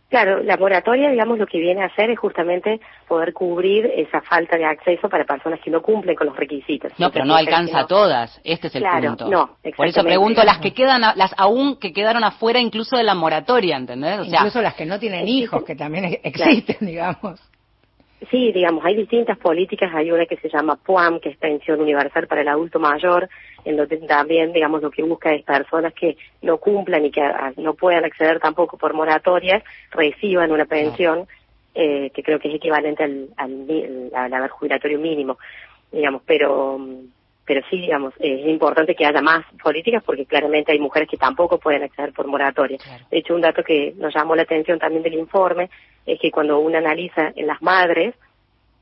[0.08, 4.56] Claro, la moratoria, digamos, lo que viene a hacer es justamente poder cubrir esa falta
[4.56, 6.92] de acceso para personas que no cumplen con los requisitos.
[6.98, 8.40] No, pero no alcanza a todas.
[8.42, 9.28] Este es el claro, punto.
[9.28, 13.14] No, Por eso pregunto las que quedan, las aún que quedaron afuera incluso de la
[13.14, 14.20] moratoria, ¿entendés?
[14.20, 17.38] O incluso las que no tienen hijos, que también existen, digamos.
[18.30, 19.92] Sí, digamos, hay distintas políticas.
[19.94, 23.28] Hay una que se llama PUAM, que es Pensión Universal para el Adulto Mayor,
[23.68, 27.52] en donde también, digamos, lo que busca es personas que no cumplan y que ah,
[27.58, 31.28] no puedan acceder tampoco por moratorias, reciban una pensión
[31.74, 35.38] eh, que creo que es equivalente al, al, al haber jubilatorio mínimo,
[35.92, 36.80] digamos, pero
[37.44, 41.56] pero sí, digamos, es importante que haya más políticas porque claramente hay mujeres que tampoco
[41.58, 42.76] pueden acceder por moratoria.
[43.10, 45.70] De hecho, un dato que nos llamó la atención también del informe
[46.04, 48.14] es que cuando uno analiza en las madres,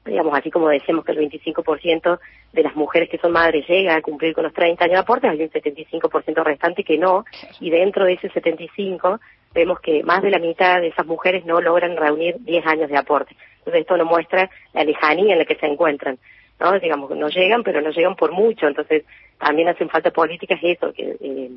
[0.06, 2.18] digamos, así como decimos que el 25%
[2.52, 5.30] de las mujeres que son madres llega a cumplir con los 30 años de aportes,
[5.30, 7.24] hay un 75% restante que no,
[7.60, 9.20] y dentro de ese 75
[9.52, 12.96] vemos que más de la mitad de esas mujeres no logran reunir 10 años de
[12.96, 13.36] aporte.
[13.58, 16.18] Entonces esto nos muestra la lejanía en la que se encuentran.
[16.60, 16.78] ¿no?
[16.78, 19.04] Digamos, no llegan, pero no llegan por mucho, entonces
[19.38, 21.50] también hacen falta políticas eso, que, eh,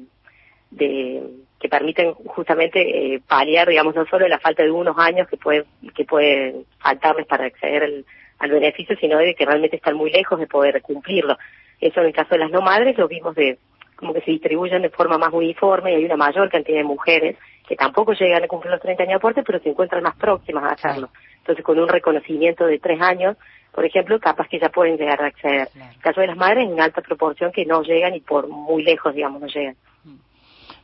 [0.71, 1.23] de,
[1.59, 5.65] que permiten justamente eh, paliar, digamos, no solo la falta de unos años que puede,
[5.95, 8.05] que puede faltarles para acceder al,
[8.39, 11.37] al beneficio, sino de que realmente están muy lejos de poder cumplirlo.
[11.79, 13.57] Eso en el caso de las no madres lo vimos de
[13.95, 17.35] como que se distribuyen de forma más uniforme y hay una mayor cantidad de mujeres
[17.67, 20.63] que tampoco llegan a cumplir los 30 años de aporte, pero se encuentran más próximas
[20.63, 21.09] a hacerlo.
[21.39, 23.35] Entonces, con un reconocimiento de tres años,
[23.73, 25.67] por ejemplo, capaz que ya pueden llegar a acceder.
[25.75, 28.83] En el caso de las madres, en alta proporción que no llegan y por muy
[28.83, 29.75] lejos, digamos, no llegan.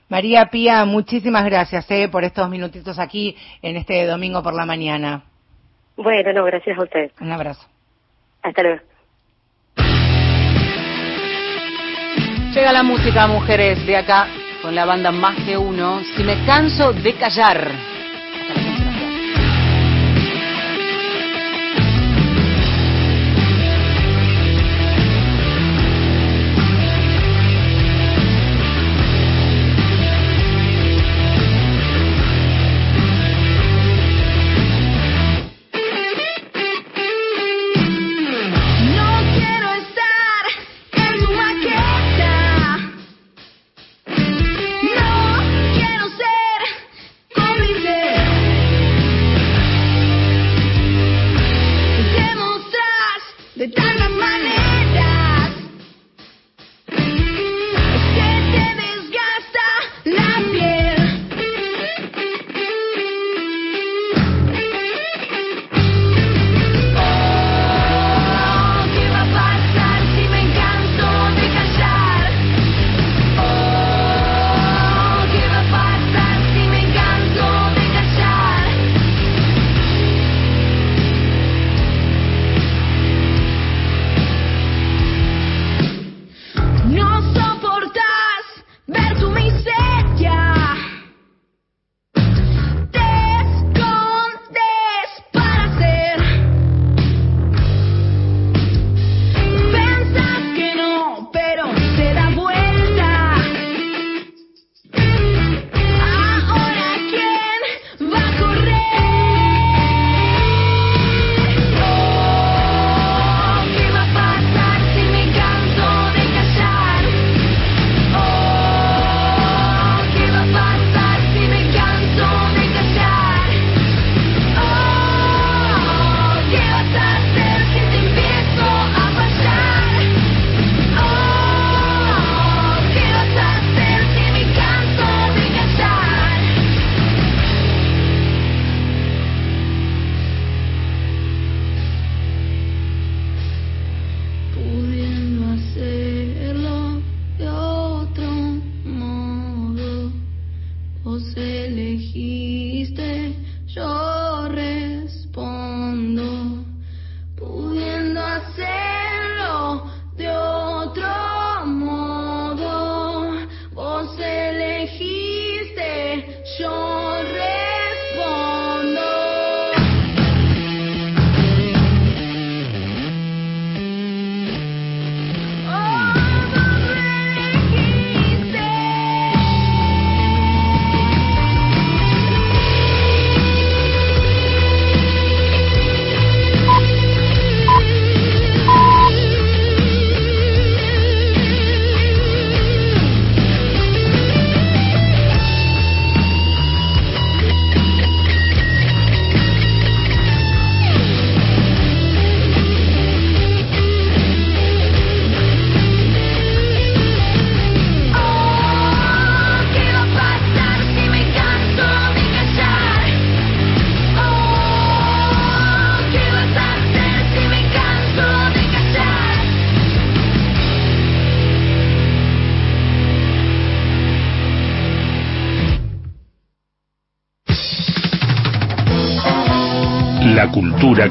[0.09, 5.23] María Pía, muchísimas gracias eh, por estos minutitos aquí en este domingo por la mañana.
[5.97, 7.12] Bueno, no, gracias a ustedes.
[7.19, 7.67] Un abrazo.
[8.41, 8.81] Hasta luego.
[12.53, 14.27] Llega la música, mujeres, de acá,
[14.62, 16.01] con la banda Más que Uno.
[16.15, 17.94] Si me canso de callar.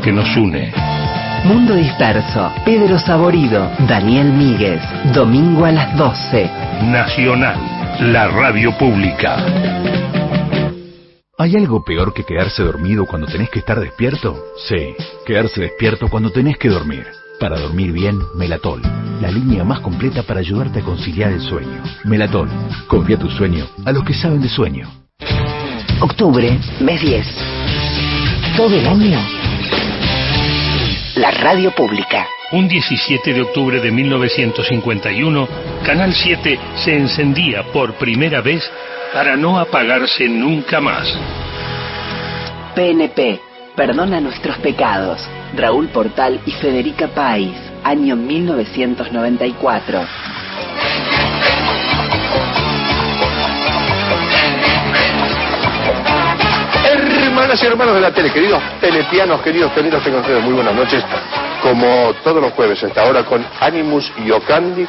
[0.04, 0.70] Que nos une.
[1.44, 4.80] Mundo Disperso, Pedro Saborido, Daniel Míguez,
[5.14, 6.50] domingo a las 12.
[6.82, 7.58] Nacional,
[8.12, 9.36] la radio pública.
[11.38, 14.36] ¿Hay algo peor que quedarse dormido cuando tenés que estar despierto?
[14.68, 17.06] Sí, quedarse despierto cuando tenés que dormir.
[17.40, 18.82] Para dormir bien, Melatol,
[19.22, 21.82] la línea más completa para ayudarte a conciliar el sueño.
[22.04, 22.48] Melatol,
[22.86, 24.86] confía tu sueño a los que saben de sueño.
[26.00, 27.26] Octubre, mes 10.
[28.56, 29.43] Todo el año.
[31.16, 32.26] La radio pública.
[32.50, 35.48] Un 17 de octubre de 1951,
[35.86, 38.68] Canal 7 se encendía por primera vez
[39.12, 41.06] para no apagarse nunca más.
[42.74, 43.40] PNP,
[43.76, 45.20] perdona nuestros pecados.
[45.54, 50.00] Raúl Portal y Federica País, año 1994.
[57.54, 61.04] Hermanas hermanos de la tele, queridos telepianos, queridos tenidos, tengan ustedes muy buenas noches.
[61.62, 64.84] Como todos los jueves, a esta hora con Animus y Ocandi,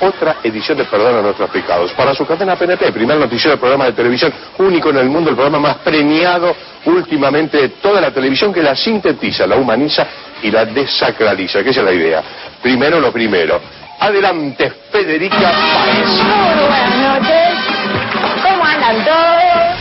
[0.00, 1.92] otra edición de Perdón a nuestros pecados.
[1.92, 5.36] Para su cadena PNP, primer noticiero de programa de televisión único en el mundo, el
[5.36, 10.04] programa más premiado últimamente de toda la televisión que la sintetiza, la humaniza
[10.42, 12.22] y la desacraliza, que esa es la idea.
[12.60, 13.60] Primero lo primero.
[14.00, 16.08] Adelante, Federica Páez.
[16.24, 18.42] Muy buenas noches.
[18.42, 19.77] ¿Cómo andan todos?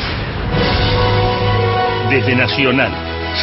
[2.10, 2.92] Desde Nacional,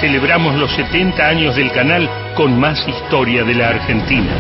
[0.01, 4.33] celebramos los 70 años del canal con más historia de la Argentina.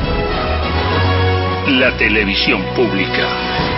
[1.68, 3.73] La televisión pública.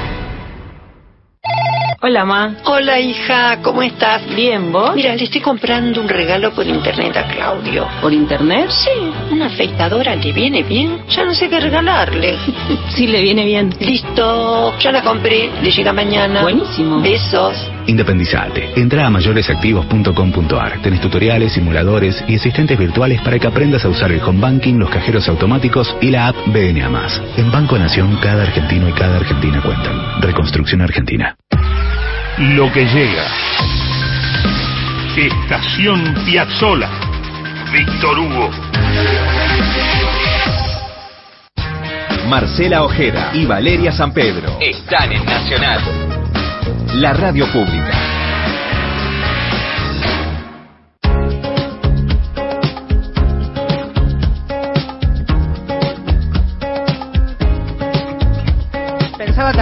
[2.02, 2.54] Hola, Ma.
[2.66, 4.22] Hola, hija, ¿cómo estás?
[4.34, 4.94] Bien, ¿vos?
[4.94, 7.88] Mira, le estoy comprando un regalo por internet a Claudio.
[8.02, 8.68] ¿Por internet?
[8.68, 8.90] Sí,
[9.32, 11.00] una afeitadora le viene bien.
[11.08, 12.36] Ya no sé qué regalarle.
[12.88, 13.74] Sí, le viene bien.
[13.80, 15.50] Listo, ya la compré.
[15.62, 16.42] Le llega mañana.
[16.42, 17.00] Buenísimo.
[17.00, 17.54] Besos.
[17.86, 18.72] Independizate.
[18.80, 20.80] Entra a mayoresactivos.com.ar.
[20.82, 24.88] Tenés tutoriales, simuladores y asistentes virtuales para que aprendas a usar el home banking, los
[24.90, 27.08] cajeros automáticos y la app BNA+.
[27.36, 30.22] En Banco Nación, cada argentino y cada argentina cuentan.
[30.22, 31.36] Reconstrucción Argentina.
[32.38, 33.24] Lo que llega.
[35.16, 36.90] Estación Piazzola.
[37.72, 38.50] Víctor Hugo.
[42.28, 45.80] Marcela Ojeda y Valeria San Pedro están en Nacional.
[46.96, 48.15] La radio pública.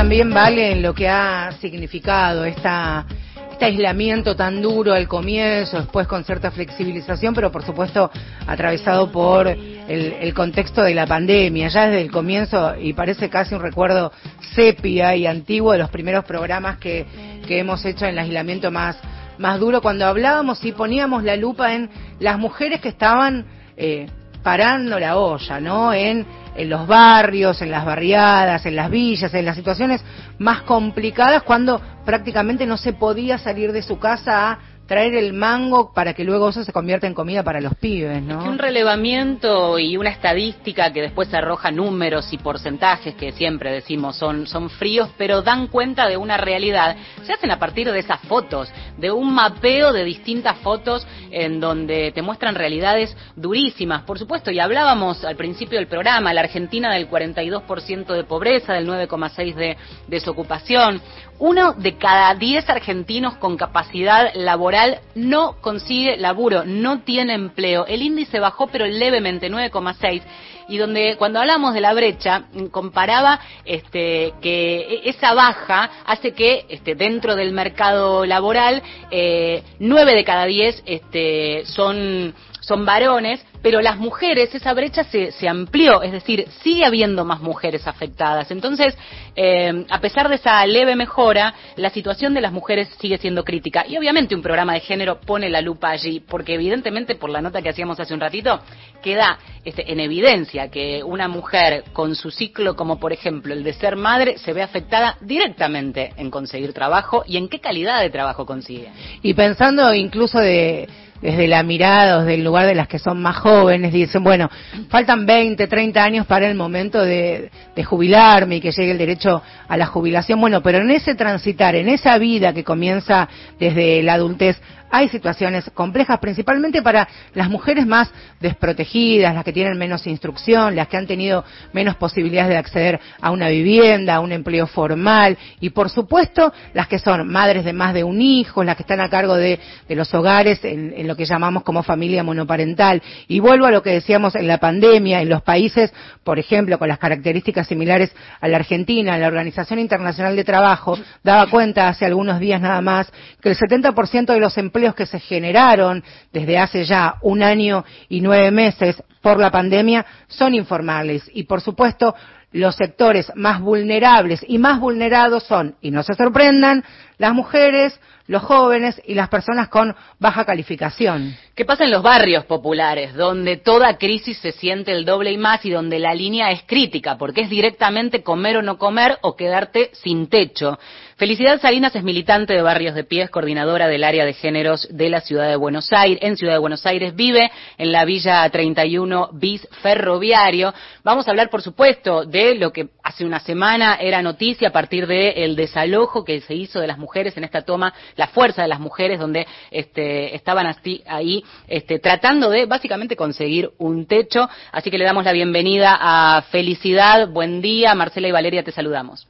[0.05, 3.07] También, Vale, en lo que ha significado esta,
[3.53, 8.11] este aislamiento tan duro al comienzo, después con cierta flexibilización, pero por supuesto
[8.47, 13.55] atravesado por el, el contexto de la pandemia, ya desde el comienzo, y parece casi
[13.55, 14.13] un recuerdo
[14.55, 17.07] sepia y antiguo de los primeros programas que,
[17.49, 18.99] hemos hecho en el aislamiento más,
[19.39, 21.89] más duro, cuando hablábamos y poníamos la lupa en
[22.21, 23.47] las mujeres que estaban
[23.79, 24.07] eh,
[24.43, 25.95] parando la olla, ¿no?
[25.95, 30.03] En, en los barrios, en las barriadas, en las villas, en las situaciones
[30.39, 35.93] más complicadas cuando prácticamente no se podía salir de su casa a traer el mango
[35.95, 38.45] para que luego eso se convierta en comida para los pibes, ¿no?
[38.45, 44.47] Un relevamiento y una estadística que después arroja números y porcentajes que siempre decimos son,
[44.47, 46.97] son fríos, pero dan cuenta de una realidad.
[47.23, 52.13] Se hacen a partir de esas fotos, de un mapeo de distintas fotos en donde
[52.13, 57.09] te muestran realidades durísimas, por supuesto, y hablábamos al principio del programa, la Argentina del
[57.09, 59.77] 42% de pobreza, del 9,6% de
[60.09, 61.01] desocupación.
[61.39, 67.87] Uno de cada diez argentinos con capacidad laboral no consigue laburo, no tiene empleo.
[67.87, 70.23] El índice bajó pero levemente, 9,6
[70.69, 76.95] y donde cuando hablamos de la brecha comparaba este que esa baja hace que este
[76.95, 83.97] dentro del mercado laboral eh, nueve de cada diez este son son varones, pero las
[83.97, 88.51] mujeres, esa brecha se, se amplió, es decir, sigue habiendo más mujeres afectadas.
[88.51, 88.95] Entonces,
[89.37, 93.87] eh, a pesar de esa leve mejora, la situación de las mujeres sigue siendo crítica.
[93.89, 97.63] Y obviamente un programa de género pone la lupa allí, porque evidentemente, por la nota
[97.63, 98.61] que hacíamos hace un ratito,
[99.03, 103.73] queda este, en evidencia que una mujer con su ciclo, como por ejemplo el de
[103.73, 108.45] ser madre, se ve afectada directamente en conseguir trabajo y en qué calidad de trabajo
[108.45, 108.93] consigue.
[109.23, 110.87] Y pensando incluso de
[111.25, 114.51] desde la mirada, desde el lugar de las que son más jóvenes, dicen, bueno,
[114.91, 119.43] faltan 20, 30 años para el momento de, de, jubilarme y que llegue el derecho
[119.67, 120.39] a la jubilación.
[120.39, 123.27] Bueno, pero en ese transitar, en esa vida que comienza
[123.59, 124.61] desde la adultez,
[124.95, 130.87] hay situaciones complejas, principalmente para las mujeres más desprotegidas, las que tienen menos instrucción, las
[130.87, 135.71] que han tenido menos posibilidades de acceder a una vivienda, a un empleo formal, y
[135.71, 139.09] por supuesto las que son madres de más de un hijo, las que están a
[139.09, 143.03] cargo de, los hogares en, lo que llamamos como familia monoparental.
[143.27, 146.87] Y vuelvo a lo que decíamos en la pandemia, en los países, por ejemplo, con
[146.87, 152.39] las características similares a la Argentina, la Organización Internacional de Trabajo daba cuenta hace algunos
[152.39, 157.15] días nada más que el 70% de los empleos que se generaron desde hace ya
[157.23, 162.15] un año y nueve meses por la pandemia son informales y por supuesto
[162.55, 166.85] los sectores más vulnerables y más vulnerados son, y no se sorprendan,
[167.19, 171.37] las mujeres, los jóvenes y las personas con baja calificación.
[171.57, 175.65] ¿Qué pasa en los barrios populares, donde toda crisis se siente el doble y más
[175.65, 179.91] y donde la línea es crítica, porque es directamente comer o no comer o quedarte
[179.93, 180.79] sin techo?
[181.17, 185.21] Felicidad Salinas es militante de Barrios de Pies, coordinadora del área de géneros de la
[185.21, 186.19] Ciudad de Buenos Aires.
[186.21, 190.75] En Ciudad de Buenos Aires vive en la Villa 31 bis ferroviario.
[191.05, 195.07] Vamos a hablar, por supuesto, de lo que hace una semana era noticia a partir
[195.07, 198.69] del el desalojo que se hizo de las mujeres en esta toma, la fuerza de
[198.69, 204.49] las mujeres, donde este, estaban así, ahí este, tratando de básicamente conseguir un techo.
[204.73, 207.29] Así que le damos la bienvenida a Felicidad.
[207.29, 209.29] Buen día, Marcela y Valeria, te saludamos.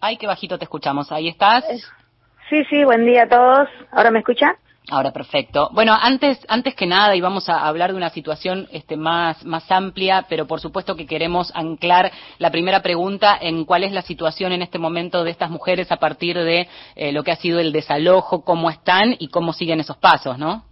[0.00, 1.12] Ay, qué bajito te escuchamos.
[1.12, 1.64] Ahí estás.
[2.48, 3.68] Sí, sí, buen día a todos.
[3.90, 4.52] ¿Ahora me escuchan?
[4.88, 5.68] Ahora, perfecto.
[5.72, 9.68] Bueno, antes, antes que nada, y vamos a hablar de una situación este, más, más
[9.70, 14.52] amplia, pero por supuesto que queremos anclar la primera pregunta en cuál es la situación
[14.52, 17.72] en este momento de estas mujeres a partir de eh, lo que ha sido el
[17.72, 20.62] desalojo, cómo están y cómo siguen esos pasos, ¿no?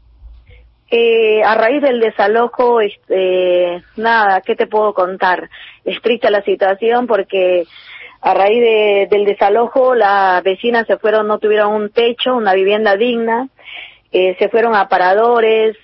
[0.97, 5.51] Eh, a raíz del desalojo, este, nada, ¿qué te puedo contar?
[5.84, 7.64] Es triste la situación porque
[8.20, 12.95] a raíz de- del desalojo las vecinas se fueron, no tuvieron un techo, una vivienda
[12.95, 13.49] digna,
[14.12, 15.76] eh, se fueron a paradores,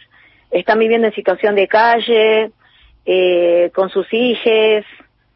[0.53, 2.53] están viviendo en situación de calle,
[3.05, 4.85] eh, con sus hijas.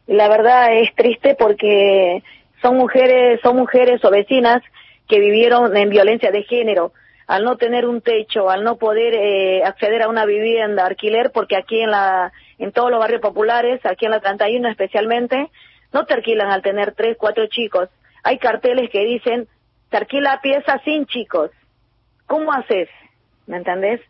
[0.07, 2.23] Y La verdad es triste porque
[2.61, 4.63] son mujeres, son mujeres o vecinas
[5.09, 6.93] que vivieron en violencia de género,
[7.27, 11.55] al no tener un techo, al no poder eh, acceder a una vivienda, alquiler, porque
[11.57, 15.49] aquí en la, en todos los barrios populares, aquí en la 31 especialmente,
[15.93, 17.89] no te alquilan al tener tres, cuatro chicos.
[18.23, 19.47] Hay carteles que dicen,
[19.89, 21.51] te alquila pieza sin chicos.
[22.27, 22.89] ¿Cómo haces?
[23.47, 24.01] ¿Me entendés?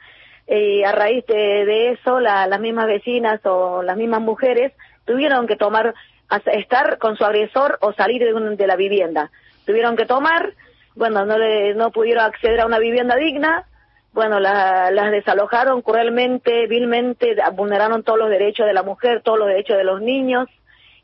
[0.47, 4.71] Y a raíz de, de eso, la- las mismas vecinas o las mismas mujeres
[5.05, 5.93] tuvieron que tomar,
[6.53, 9.31] estar con su agresor o salir de, un- de la vivienda.
[9.65, 10.53] Tuvieron que tomar,
[10.95, 13.65] bueno, no, le, no pudieron acceder a una vivienda digna,
[14.13, 19.47] bueno, la- las desalojaron cruelmente, vilmente, vulneraron todos los derechos de la mujer, todos los
[19.47, 20.47] derechos de los niños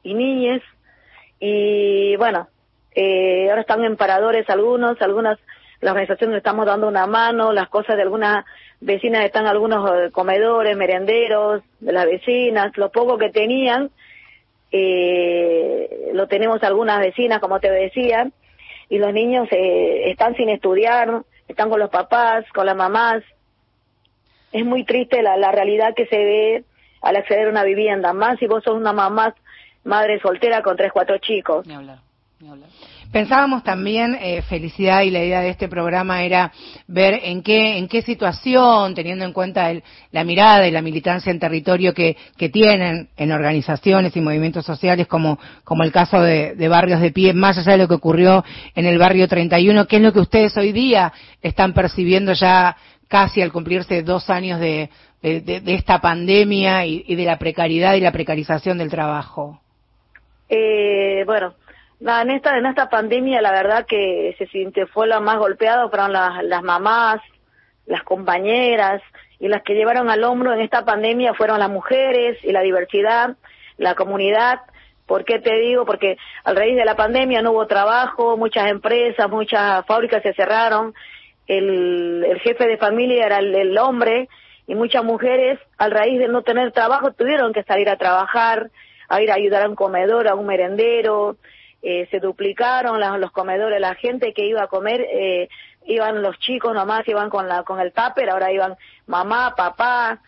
[0.04, 0.62] y niñas.
[1.40, 2.48] Y bueno,
[2.96, 5.38] eh, ahora están en paradores algunos, algunas,
[5.82, 8.46] las organizaciones le estamos dando una mano, las cosas de algunas
[8.80, 13.90] vecinas están algunos eh, comedores, merenderos, de las vecinas, lo poco que tenían,
[14.72, 18.30] eh, lo tenemos algunas vecinas, como te decía,
[18.92, 23.24] y los niños eh, están sin estudiar, están con los papás, con las mamás.
[24.52, 26.66] Es muy triste la, la realidad que se ve
[27.02, 29.34] al acceder a una vivienda, más si vos sos una mamá,
[29.86, 31.66] madre soltera con tres, cuatro chicos.
[33.12, 36.52] Pensábamos también, eh, Felicidad, y la idea de este programa era
[36.88, 41.30] ver en qué, en qué situación, teniendo en cuenta el- la mirada y la militancia
[41.30, 42.16] en territorio que,
[42.52, 47.58] tienen en organizaciones y movimientos sociales, como, como el caso de, Barrios de Pie, más
[47.58, 48.44] allá de lo que ocurrió
[48.76, 51.12] en el barrio 31, ¿qué es lo que ustedes hoy día
[51.42, 52.76] están percibiendo ya
[53.08, 54.90] casi al cumplirse dos años de-
[55.22, 59.62] de esta pandemia y, y de la precariedad y la precarización del trabajo?
[60.54, 61.54] Eh, bueno,
[62.02, 65.88] nada, en esta en esta pandemia la verdad que se sintió fue la más golpeada
[65.88, 67.22] fueron las, las mamás,
[67.86, 69.02] las compañeras
[69.40, 73.38] y las que llevaron al hombro en esta pandemia fueron las mujeres y la diversidad,
[73.78, 74.62] la comunidad.
[75.08, 75.86] ¿Por qué te digo?
[75.86, 80.94] Porque al raíz de la pandemia no hubo trabajo, muchas empresas, muchas fábricas se cerraron,
[81.48, 84.30] el, el jefe de familia era el, el hombre
[84.68, 88.70] y muchas mujeres al raíz de no tener trabajo tuvieron que salir a trabajar,
[89.10, 91.36] a ir a ayudar a un comedor, a un merendero,
[91.82, 95.50] eh, se duplicaron los comedores, la gente que iba a comer, eh,
[95.86, 98.76] iban los chicos nomás, iban con la con el tupper, ahora iban
[99.08, 100.22] mamá, papá,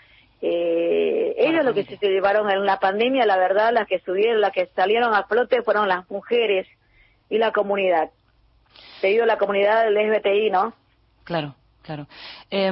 [0.45, 4.51] eh, ellos lo que se llevaron en la pandemia, la verdad, las que subieron, las
[4.51, 6.67] que salieron a flote fueron las mujeres
[7.29, 8.09] y la comunidad.
[9.01, 10.73] Digo la comunidad del LGBTI, ¿no?
[11.23, 12.07] Claro, claro.
[12.51, 12.69] Eh,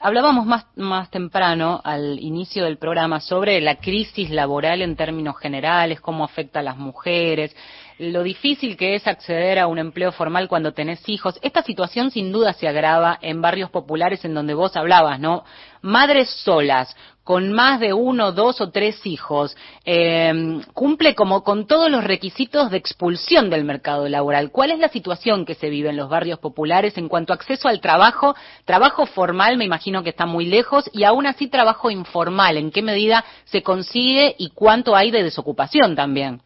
[0.00, 6.02] hablábamos más, más temprano, al inicio del programa, sobre la crisis laboral en términos generales,
[6.02, 7.56] cómo afecta a las mujeres,
[7.98, 11.38] lo difícil que es acceder a un empleo formal cuando tenés hijos.
[11.42, 15.44] Esta situación sin duda se agrava en barrios populares en donde vos hablabas, ¿no?
[15.82, 21.90] Madres solas, con más de uno, dos o tres hijos, eh, cumple como con todos
[21.90, 24.50] los requisitos de expulsión del mercado laboral.
[24.50, 27.68] ¿Cuál es la situación que se vive en los barrios populares en cuanto a acceso
[27.68, 28.34] al trabajo?
[28.64, 32.56] Trabajo formal me imagino que está muy lejos y aún así trabajo informal.
[32.56, 36.40] ¿En qué medida se consigue y cuánto hay de desocupación también?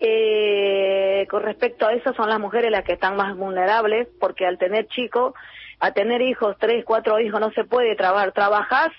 [0.00, 4.58] Eh, con respecto a eso son las mujeres las que están más vulnerables porque al
[4.58, 5.34] tener chicos,
[5.80, 8.32] a tener hijos, tres, cuatro hijos, no se puede trabajar.
[8.32, 8.92] Trabajas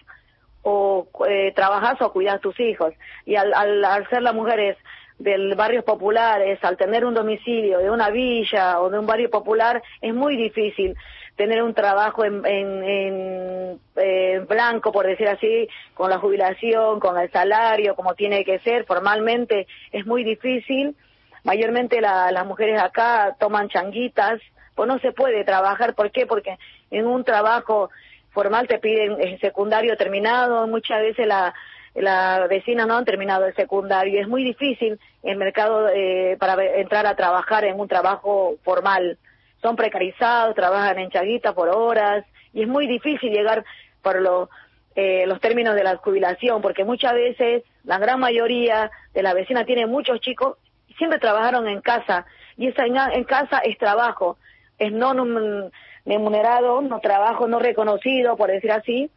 [0.62, 2.94] o eh, trabajas o cuidas tus hijos.
[3.26, 4.78] Y al, al, al ser las mujeres
[5.20, 9.82] del barrios populares, al tener un domicilio de una villa o de un barrio popular,
[10.02, 10.96] es muy difícil
[11.36, 17.18] tener un trabajo en, en, en, eh, blanco, por decir así, con la jubilación, con
[17.20, 20.96] el salario, como tiene que ser formalmente, es muy difícil.
[21.44, 24.40] Mayormente la- las mujeres acá toman changuitas,
[24.76, 25.94] pues no se puede trabajar.
[25.94, 26.26] ¿Por qué?
[26.26, 26.58] Porque
[26.92, 27.90] en un trabajo
[28.32, 31.54] formal te piden secundario terminado, muchas veces la,
[31.96, 34.20] la vecina no han terminado el secundario.
[34.22, 39.18] Es muy difícil el mercado eh, para entrar a trabajar en un trabajo formal.
[39.66, 43.66] Son precarizados, trabajan en chaguita por horas y es muy difícil llegar
[44.04, 44.48] por lo-
[44.96, 49.66] eh, los términos de la jubilación porque muchas veces la gran mayoría de la vecina
[49.66, 50.58] tiene muchos chicos
[50.88, 54.38] y siempre trabajaron en casa y esa en, en casa es trabajo,
[54.78, 55.72] es no, no,
[56.06, 59.10] remunerado, no trabajo no reconocido, por decir así,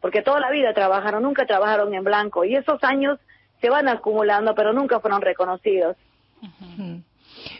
[0.00, 3.18] porque toda la vida trabajaron, nunca trabajaron en blanco y esos años
[3.60, 5.96] se van acumulando, pero nunca fueron reconocidos.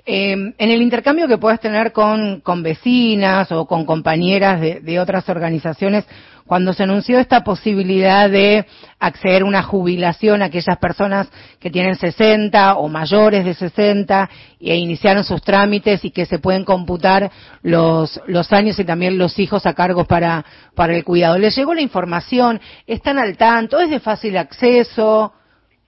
[0.04, 5.00] Eh, en el intercambio que puedes tener con, con vecinas o con compañeras de, de
[5.00, 6.06] otras organizaciones,
[6.46, 8.66] cuando se anunció esta posibilidad de
[9.00, 11.28] acceder a una jubilación a aquellas personas
[11.58, 14.30] que tienen 60 o mayores de 60
[14.60, 17.30] e iniciaron sus trámites y que se pueden computar
[17.62, 21.36] los, los años y también los hijos a cargo para, para el cuidado.
[21.36, 22.60] ¿Les llegó la información?
[22.86, 23.80] ¿Están al tanto?
[23.80, 25.32] ¿Es de fácil acceso?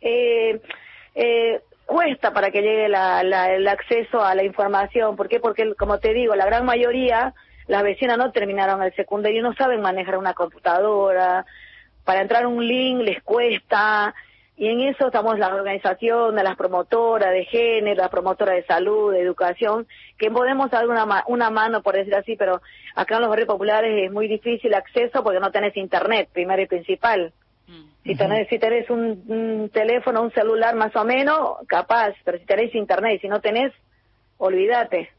[0.01, 0.61] Eh,
[1.15, 5.17] eh, cuesta para que llegue la, la- el acceso a la información.
[5.17, 5.41] ¿Por qué?
[5.41, 7.33] Porque, como te digo, la gran mayoría,
[7.67, 11.47] las vecinas no terminaron el secundario no saben manejar una computadora.
[12.05, 14.15] Para entrar un link les cuesta.
[14.57, 19.21] Y en eso estamos las organizaciones, las promotoras de género, las promotoras de salud, de
[19.23, 19.87] educación,
[20.19, 22.61] que podemos dar una, una mano, por decir así, pero
[22.97, 26.67] acá en los barrios populares es muy difícil acceso porque no tenés internet, primero y
[26.67, 27.33] principal.
[28.03, 32.47] Si tenés, si tenés un, un teléfono, un celular más o menos, capaz, pero si
[32.47, 33.73] tenés internet si no tenés,
[34.39, 35.11] olvídate.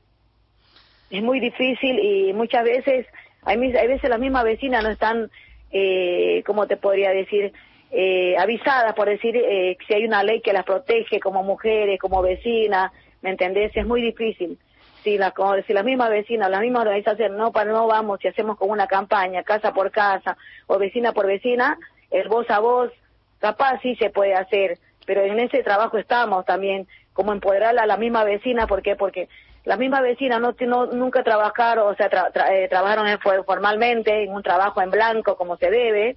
[1.12, 3.06] Es muy difícil y muchas veces,
[3.44, 5.30] hay, hay veces las mismas vecinas no están,
[5.72, 7.54] eh, ¿cómo te podría decir?
[7.92, 12.22] Eh, avisadas, por decir, eh, si hay una ley que las protege como mujeres, como
[12.22, 12.92] vecinas,
[13.22, 13.72] ¿me entendés?
[13.76, 14.58] Es muy difícil.
[15.04, 18.28] Si, la, como si las mismas vecinas, las mismas organizaciones, no, para, no vamos, si
[18.28, 20.38] hacemos como una campaña, casa por casa
[20.68, 21.78] o vecina por vecina,
[22.12, 22.92] el voz a voz,
[23.40, 27.98] capaz sí se puede hacer, pero en ese trabajo estamos también, como empoderar a la
[27.98, 28.96] misma vecina, ¿por qué?
[28.96, 29.28] Porque
[29.66, 33.08] las mismas vecinas no, no nunca trabajaron, o sea, tra- tra- eh, trabajaron
[33.46, 36.16] formalmente en un trabajo en blanco como se debe,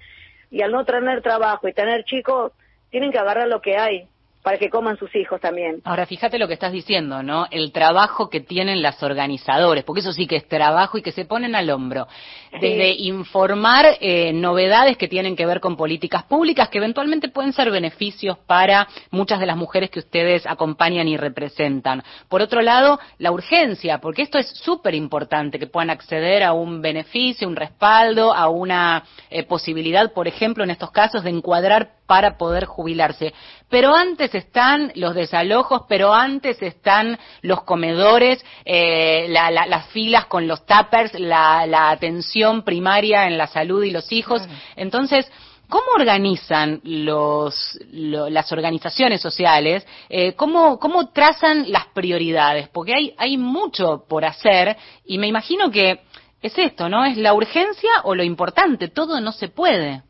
[0.51, 2.53] y al no tener trabajo y tener chicos,
[2.91, 4.09] tienen que agarrar lo que hay
[4.43, 5.81] para que coman sus hijos también.
[5.85, 7.47] Ahora, fíjate lo que estás diciendo, ¿no?
[7.51, 11.25] El trabajo que tienen las organizadores, porque eso sí que es trabajo y que se
[11.25, 12.09] ponen al hombro.
[12.53, 17.71] Desde informar eh, novedades que tienen que ver con políticas públicas que eventualmente pueden ser
[17.71, 22.03] beneficios para muchas de las mujeres que ustedes acompañan y representan.
[22.29, 26.83] Por otro lado, la urgencia, porque esto es súper importante, que puedan acceder a un
[26.83, 32.37] beneficio, un respaldo, a una eh, posibilidad, por ejemplo, en estos casos, de encuadrar para
[32.37, 33.33] poder jubilarse.
[33.71, 40.27] Pero antes están los desalojos, pero antes están los comedores, eh, la- la- las filas
[40.27, 44.43] con los tuppers, la, la atención primaria en la salud y los hijos.
[44.77, 45.31] Entonces,
[45.69, 49.87] ¿Cómo organizan los, lo- las organizaciones sociales?
[50.11, 52.69] Eh, ¿cómo, ¿Cómo trazan las prioridades?
[52.69, 54.77] Porque hay, hay mucho por hacer
[55.07, 56.01] y me imagino que
[56.43, 57.07] es esto, ¿no?
[57.07, 58.89] Es la urgencia o lo importante.
[58.89, 60.03] Todo no se puede.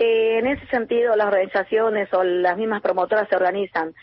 [0.00, 3.94] Eh, en ese sentido, las organizaciones o las mismas promotoras se organizan.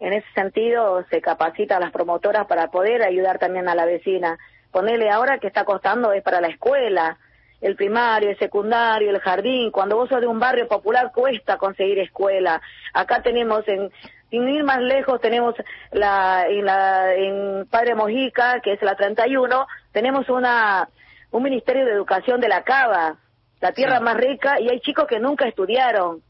[0.00, 4.38] En ese sentido, se capacita a las promotoras para poder ayudar también a la vecina.
[4.72, 7.16] Ponerle ahora que está costando es para la escuela,
[7.60, 9.70] el primario, el secundario, el jardín.
[9.70, 12.60] Cuando vos sos de un barrio popular cuesta conseguir escuela.
[12.92, 13.92] Acá tenemos en
[14.28, 15.54] sin ir más lejos tenemos
[15.92, 20.88] la en la en Padre Mojica, que es la 31, tenemos una
[21.30, 23.16] un Ministerio de Educación de la Cava,
[23.60, 26.22] la tierra más rica y hay chicos que nunca estudiaron,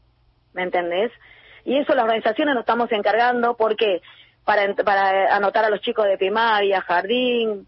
[0.53, 1.11] ¿me entendés?
[1.65, 4.01] Y eso las organizaciones nos estamos encargando porque
[4.45, 7.67] para, para anotar a los chicos de primaria, jardín,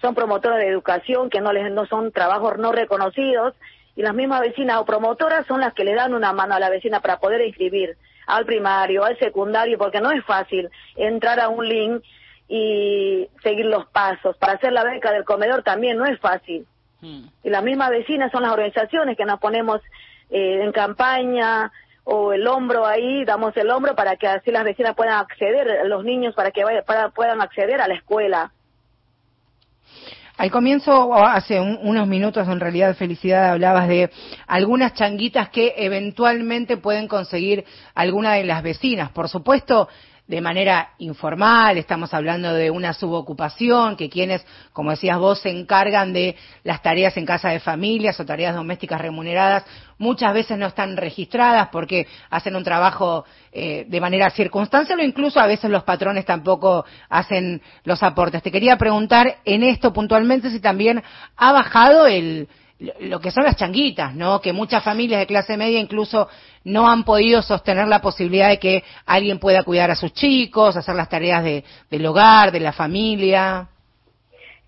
[0.00, 3.54] son promotores de educación que no les no son trabajos no reconocidos
[3.94, 6.70] y las mismas vecinas o promotoras son las que le dan una mano a la
[6.70, 7.96] vecina para poder inscribir
[8.26, 12.02] al primario, al secundario, porque no es fácil entrar a un link
[12.48, 14.36] y seguir los pasos.
[14.38, 16.66] Para hacer la beca del comedor también no es fácil.
[17.02, 19.80] Y las mismas vecinas son las organizaciones que nos ponemos
[20.30, 21.70] eh, en campaña
[22.04, 26.04] o el hombro ahí, damos el hombro para que así las vecinas puedan acceder, los
[26.04, 28.52] niños para que vaya- para, puedan acceder a la escuela.
[30.38, 34.10] Al comienzo, hace un- unos minutos en realidad, Felicidad, hablabas de
[34.46, 39.10] algunas changuitas que eventualmente pueden conseguir alguna de las vecinas.
[39.10, 39.88] Por supuesto,
[40.26, 46.12] de manera informal, estamos hablando de una subocupación, que quienes, como decías vos, se encargan
[46.12, 49.64] de las tareas en casa de familias o tareas domésticas remuneradas,
[49.98, 55.40] muchas veces no están registradas porque hacen un trabajo eh, de manera circunstancial o incluso
[55.40, 58.42] a veces los patrones tampoco hacen los aportes.
[58.42, 61.02] Te quería preguntar en esto puntualmente si también
[61.36, 62.48] ha bajado el
[63.00, 64.40] lo- que son las changuitas, ¿no?
[64.40, 66.28] Que muchas familias de clase media incluso
[66.64, 70.94] no han podido sostener la posibilidad de que alguien pueda cuidar a sus chicos, hacer
[70.94, 73.68] las tareas de, del hogar, de la familia.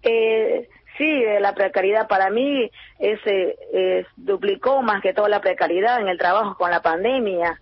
[0.02, 6.08] Eh, sí, la precariedad para mí es, es- duplicó más que todo la precariedad en
[6.08, 7.60] el trabajo con la pandemia.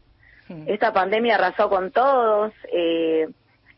[0.67, 2.53] Esta pandemia arrasó con todos.
[2.73, 3.27] eh,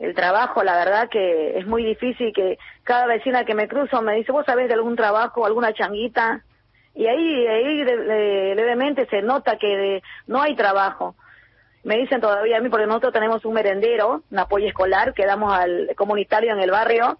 [0.01, 4.17] el trabajo, la verdad que es muy difícil que cada vecina que me cruzo me
[4.17, 6.43] dice, ¿vos sabés de algún trabajo, alguna changuita?
[6.95, 7.85] Y ahí, ahí
[8.55, 11.15] levemente se nota que de- no hay trabajo.
[11.83, 15.53] Me dicen todavía a mí, porque nosotros tenemos un merendero, un apoyo escolar que damos
[15.53, 17.19] al comunitario en el barrio,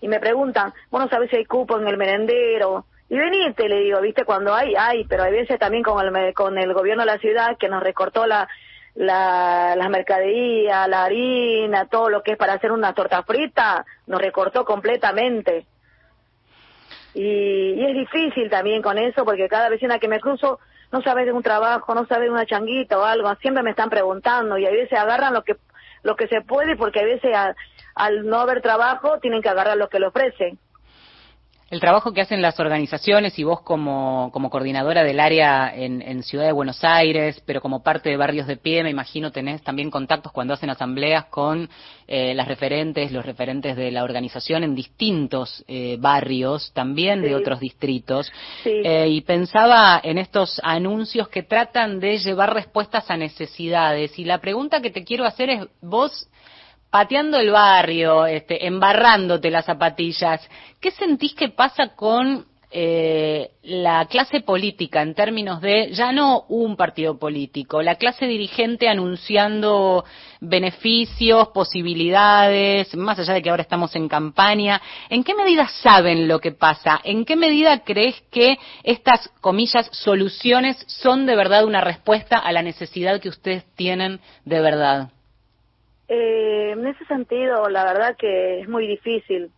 [0.00, 2.84] y me preguntan, bueno, ¿sabes si hay cupo en el merendero?
[3.08, 6.58] Y venite, le digo, viste, cuando hay, hay, pero hay veces también con el, con
[6.58, 8.48] el gobierno de la ciudad que nos recortó la,
[8.94, 14.20] la, las mercaderías, la harina, todo lo que es para hacer una torta frita, nos
[14.20, 15.66] recortó completamente.
[17.14, 20.58] Y, y es difícil también con eso, porque cada vecina que me cruzo
[20.92, 23.90] no sabe de un trabajo, no sabe de una changuita o algo, siempre me están
[23.90, 25.56] preguntando y a veces agarran lo que
[26.02, 27.32] lo que se puede porque a veces
[27.94, 30.58] al no haber trabajo tienen que agarrar lo que le ofrecen.
[31.72, 36.22] El trabajo que hacen las organizaciones y vos como, como coordinadora del área en, en
[36.22, 39.90] Ciudad de Buenos Aires, pero como parte de Barrios de Pie, me imagino tenés también
[39.90, 41.70] contactos cuando hacen asambleas con
[42.06, 47.58] eh, las referentes, los referentes de la organización en distintos eh, barrios, también de otros
[47.58, 48.30] distritos.
[48.62, 48.82] Sí.
[48.84, 54.18] Eh, y pensaba en estos anuncios que tratan de llevar respuestas a necesidades.
[54.18, 56.28] Y la pregunta que te quiero hacer es, vos
[56.92, 60.46] pateando el barrio, este, embarrándote las zapatillas,
[60.78, 66.76] ¿qué sentís que pasa con eh, la clase política en términos de ya no un
[66.76, 70.04] partido político, la clase dirigente anunciando
[70.40, 76.40] beneficios, posibilidades, más allá de que ahora estamos en campaña, ¿en qué medida saben lo
[76.40, 77.00] que pasa?
[77.04, 82.60] ¿En qué medida crees que estas, comillas, soluciones son de verdad una respuesta a la
[82.60, 85.08] necesidad que ustedes tienen de verdad?
[86.14, 89.50] Eh, en ese sentido, la verdad que es muy difícil.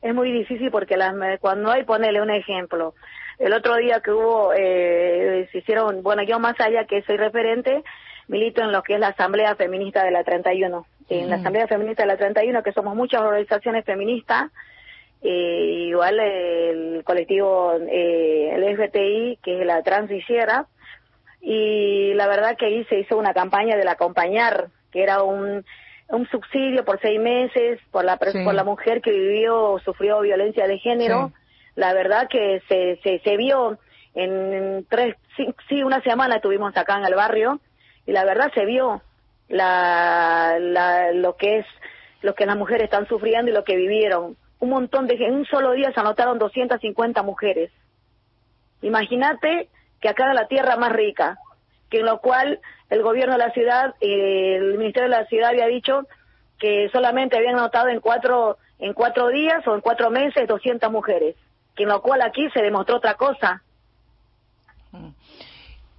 [0.00, 2.94] Es muy difícil porque las, cuando hay, ponele un ejemplo.
[3.38, 7.84] El otro día que hubo, eh, se hicieron, bueno, yo más allá que soy referente,
[8.26, 10.86] milito en lo que es la Asamblea Feminista de la 31.
[11.10, 11.36] En la.
[11.36, 14.50] Asamblea Feminista de la 31, que somos muchas organizaciones feministas,
[15.20, 20.68] eh, igual el colectivo, eh, el FTI, que es la Transiciera,
[21.42, 25.64] y la verdad que ahí se hizo una campaña del acompañar, que era un,
[26.08, 28.42] un subsidio por seis meses por la, Sí.
[28.44, 31.32] por la mujer que vivió sufrió violencia de género.
[31.74, 33.78] La verdad que se, se, se vio
[34.14, 37.60] en tres, sí, sí, una semana estuvimos acá en el barrio
[38.06, 39.00] y la verdad se vio
[39.48, 41.66] la, la, lo que es
[42.20, 44.36] lo que las mujeres están sufriendo y lo que vivieron.
[44.58, 47.70] Un montón de en un solo día se anotaron 250 mujeres.
[48.82, 49.68] Imagínate
[50.00, 51.38] que acá era la tierra más rica,
[51.90, 52.60] que en lo cual
[52.90, 56.06] el gobierno de la ciudad, eh, el ministerio de la ciudad había dicho
[56.58, 61.34] que solamente habían anotado en cuatro en cuatro días o en cuatro meses 200 mujeres,
[61.74, 63.62] que en lo cual aquí se demostró otra cosa.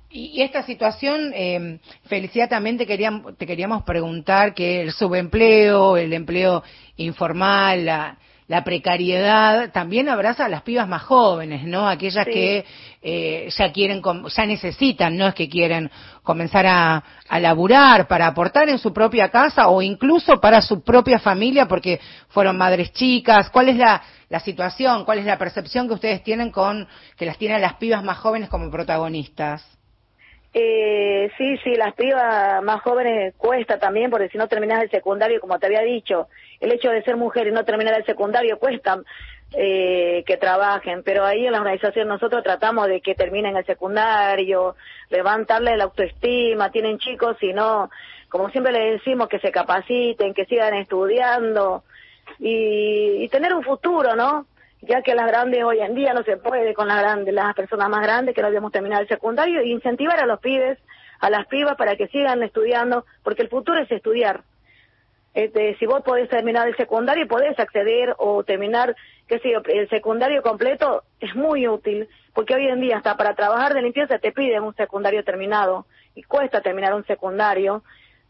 [0.10, 6.14] Y, esta situación, eh, Felicidad, también te, querían, te queríamos preguntar que el subempleo, el
[6.14, 6.64] empleo
[6.96, 8.18] informal, la,
[8.50, 11.88] la precariedad, también abraza a las pibas más jóvenes, ¿no?
[11.88, 12.32] Aquellas Sí.
[12.32, 12.66] que
[13.04, 14.02] eh, ya quieren,
[14.36, 15.92] ya necesitan, no es que quieren
[16.24, 21.20] comenzar a, a laburar para aportar en su propia casa o incluso para su propia
[21.20, 23.52] familia porque fueron madres chicas.
[23.52, 25.06] ¿Cuál es la, la situación?
[25.06, 26.88] ¿Cuál es la percepción que ustedes tienen con
[27.18, 29.64] que las tienen las pibas más jóvenes como protagonistas?
[30.52, 35.40] Eh, sí, sí, las pibas más jóvenes cuesta también, porque si no terminas el secundario,
[35.40, 36.28] como te había dicho,
[36.60, 39.00] el hecho de ser mujer y no terminar el secundario cuesta
[39.54, 44.76] eh, que trabajen, pero ahí en la organización nosotros tratamos de que terminen el secundario,
[45.10, 47.90] levantarle la autoestima, tienen chicos y no,
[48.30, 51.84] como siempre les decimos, que se capaciten, que sigan estudiando
[52.40, 54.46] y, y tener un futuro, ¿no?
[54.82, 57.90] ya que las grandes hoy en día no se puede con las grandes, las personas
[57.90, 60.78] más grandes que no debemos terminar el secundario, e incentivar a los pibes,
[61.20, 64.44] a las pibas para que sigan estudiando, porque el futuro es estudiar.
[65.34, 68.96] Este, si vos podés terminar el secundario, podés acceder o terminar,
[69.28, 73.36] qué sé yo, el secundario completo es muy útil, porque hoy en día hasta para
[73.36, 77.84] trabajar de limpieza te piden un secundario terminado y cuesta terminar un secundario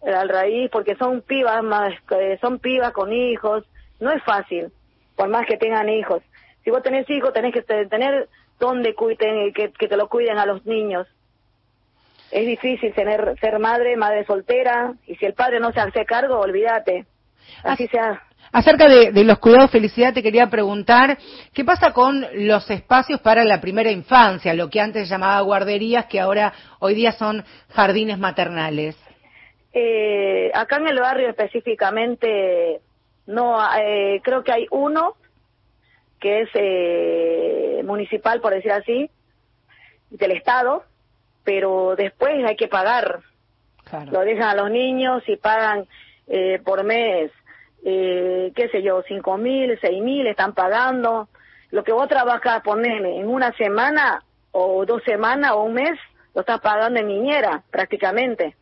[0.06, 3.64] eh, al raíz, porque son pibas más, eh, son pibas con hijos,
[4.00, 4.72] no es fácil,
[5.16, 6.22] por más que tengan hijos.
[6.64, 8.28] Si vos tenés hijos, tenés que te- tener
[8.60, 11.08] donde cuiden, que, que te lo cuiden a los niños.
[12.32, 16.40] Es difícil tener, ser madre, madre soltera, y si el padre no se hace cargo,
[16.40, 17.06] olvídate.
[17.64, 18.22] Así sea.
[18.52, 21.18] Acerca de, de los cuidados, Felicidad, te quería preguntar,
[21.54, 26.20] ¿qué pasa con los espacios para la primera infancia, lo que antes llamaba guarderías, que
[26.20, 28.96] ahora, hoy día son jardines maternales?
[29.72, 32.82] Eh, acá en el barrio específicamente,
[33.28, 35.16] no, eh, creo que hay uno
[36.20, 39.10] que es eh, municipal, por decir así,
[40.10, 40.84] del Estado,
[41.50, 43.22] pero después hay que pagar.
[44.12, 45.88] Lo dejan a los niños y pagan
[46.28, 47.32] eh, por mes
[47.84, 51.28] eh, qué sé yo, cinco mil, seis mil están pagando.
[51.72, 55.98] Lo que vos trabajás, poneme, en una semana o dos semanas o un mes,
[56.36, 58.56] lo estás pagando en niñera, prácticamente.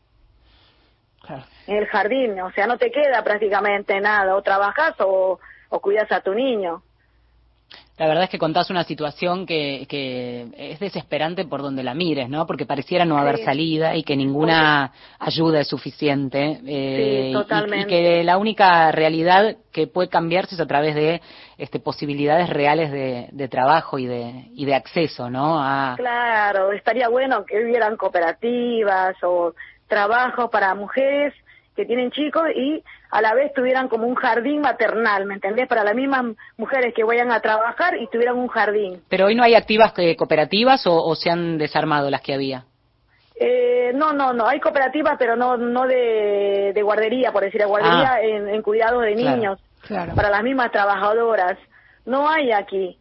[1.68, 6.10] En el jardín, o sea, no te queda prácticamente nada, o trabajas o, o cuidas
[6.14, 6.84] a tu niño.
[7.98, 12.30] La verdad es que contás una situación que, que es desesperante por donde la mires,
[12.30, 12.46] ¿no?
[12.46, 13.44] Porque pareciera no haber Sí.
[13.46, 16.60] salida y que ninguna ayuda es suficiente.
[16.64, 17.86] eh, Sí, y- totalmente.
[17.88, 21.22] Y, que la única realidad que puede cambiarse es a través de
[21.58, 25.58] este, posibilidades reales de, de trabajo y de, y de acceso, ¿no?
[25.60, 29.56] A, Claro, estaría bueno que hubieran cooperativas o
[29.88, 31.34] trabajos para mujeres
[31.78, 35.68] que tienen chicos y a la vez tuvieran como un jardín maternal, ¿me entendés?
[35.70, 36.26] Para las mismas
[36.58, 39.02] mujeres que vayan a trabajar y tuvieran un jardín.
[39.08, 42.66] Pero hoy no hay activas eh, cooperativas o, o se han desarmado las que había.
[43.40, 47.68] Eh, no, no, no, hay cooperativas, pero no no de, de guardería, por decir, de
[47.68, 48.22] guardería Ah.
[48.22, 50.16] en, en cuidado de Claro, niños, Claro.
[50.16, 51.58] para las mismas trabajadoras.
[52.06, 52.98] No hay aquí.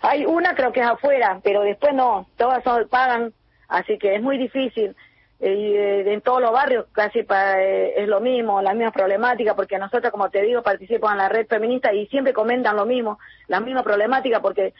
[0.00, 3.32] Hay una creo que es afuera, pero después no, todas son, pagan,
[3.68, 4.94] así que es muy difícil.
[5.40, 9.78] Eh, en todos los barrios casi pa- eh, es lo mismo, la misma problemática, porque
[9.78, 13.60] nosotros, como te digo, participamos en la red feminista y siempre comentan lo mismo, la
[13.60, 14.74] misma problemática, porque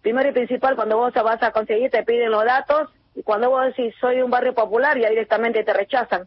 [0.00, 3.64] primero y principal, cuando vos vas a conseguir, te piden los datos, y cuando vos
[3.66, 6.26] decís soy un barrio popular, ya directamente te rechazan.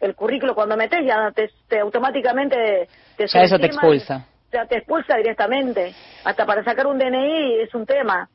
[0.00, 4.26] El currículo cuando metes ya te, te automáticamente te Ya eso te expulsa.
[4.52, 5.94] Ya te expulsa directamente.
[6.24, 8.28] Hasta para sacar un DNI es un tema.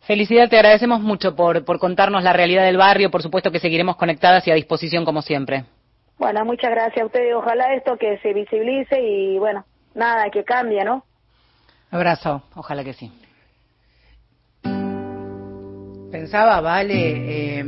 [0.00, 3.10] Felicidad, te agradecemos mucho por, por contarnos la realidad del barrio.
[3.10, 5.64] Por supuesto que seguiremos conectadas y a disposición como siempre.
[6.18, 7.34] Bueno, muchas gracias a ustedes.
[7.34, 11.04] Ojalá esto que se visibilice y bueno, nada, que cambie, ¿no?
[11.90, 12.42] Abrazo.
[12.54, 13.10] Ojalá que sí.
[16.10, 17.64] Pensaba, vale, eh,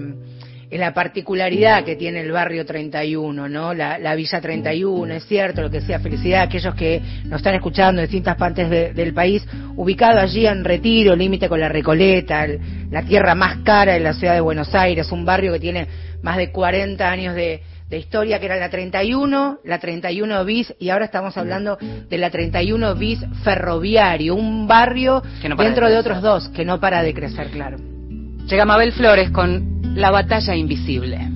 [0.78, 3.74] la particularidad que tiene el barrio 31, ¿no?
[3.74, 8.00] La, la Villa 31, es cierto lo que decía Felicidad, aquellos que nos están escuchando
[8.00, 9.46] en distintas partes de- del país,
[9.76, 12.60] ubicado allí en Retiro, límite con la Recoleta, el-
[12.90, 15.86] la tierra más cara de la ciudad de Buenos Aires, un barrio que tiene
[16.22, 17.60] más de 40 años de,
[17.90, 21.76] de historia, que era la 31, la 31 bis, y ahora estamos hablando
[22.08, 26.80] de la 31 bis ferroviario, un barrio no dentro de de otros dos, que no
[26.80, 27.76] para de crecer, claro.
[28.48, 31.28] Llega Mabel Flores con La batalla invisible.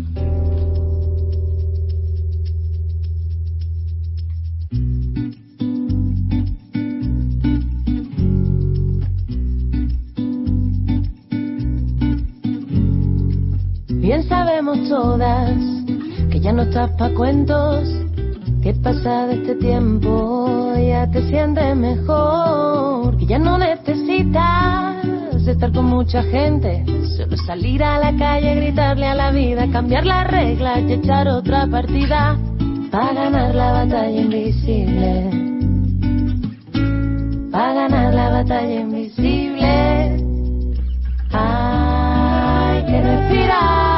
[13.89, 15.53] Bien sabemos todas
[16.31, 17.89] que ya no estás pa' cuentos,
[18.63, 24.97] que pasa de este tiempo ya te sientes mejor, que ya no necesitas
[25.53, 26.85] estar con mucha gente,
[27.17, 31.67] solo salir a la calle, gritarle a la vida, cambiar las reglas y echar otra
[31.67, 32.39] partida
[32.91, 35.31] para ganar la batalla invisible.
[37.51, 39.67] Para ganar la batalla invisible.
[41.33, 43.96] Hay que respirar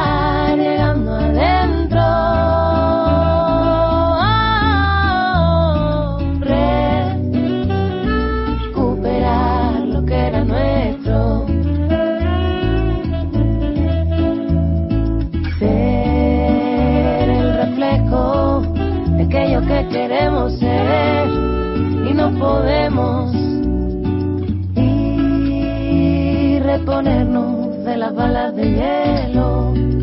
[24.75, 29.98] y reponernos de las balas de hielo.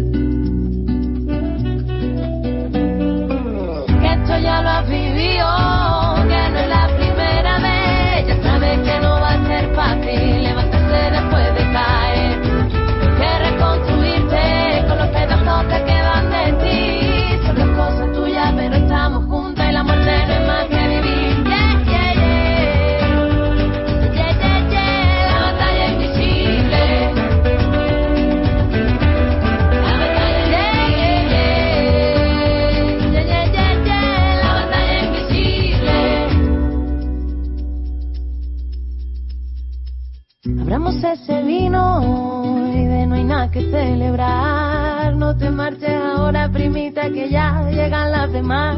[43.56, 45.16] Que celebrar.
[45.16, 48.78] No te marches ahora, primita, que ya llegan las demás.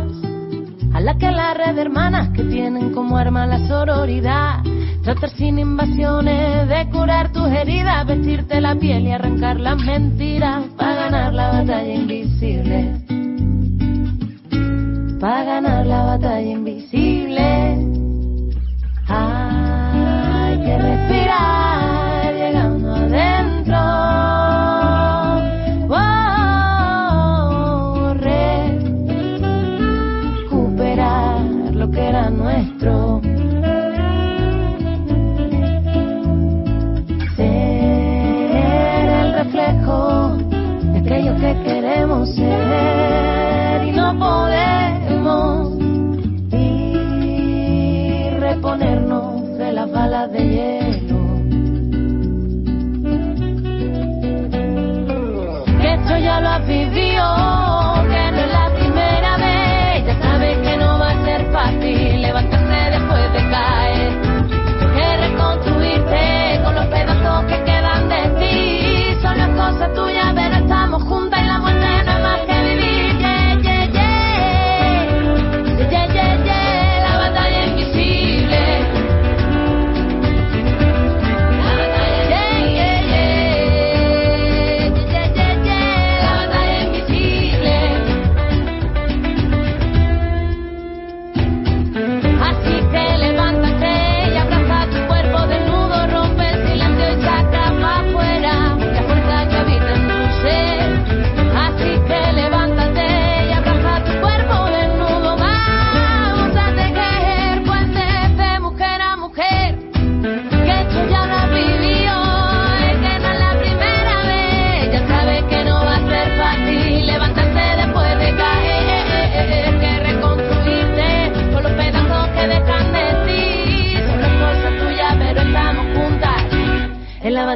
[0.93, 4.61] A la que la red hermanas que tienen como arma la sororidad.
[5.03, 10.95] Tratar sin invasiones de curar tus heridas, vestirte la piel y arrancar las mentiras para
[10.95, 13.01] ganar la batalla invisible.
[15.19, 17.06] Para ganar la batalla invisible.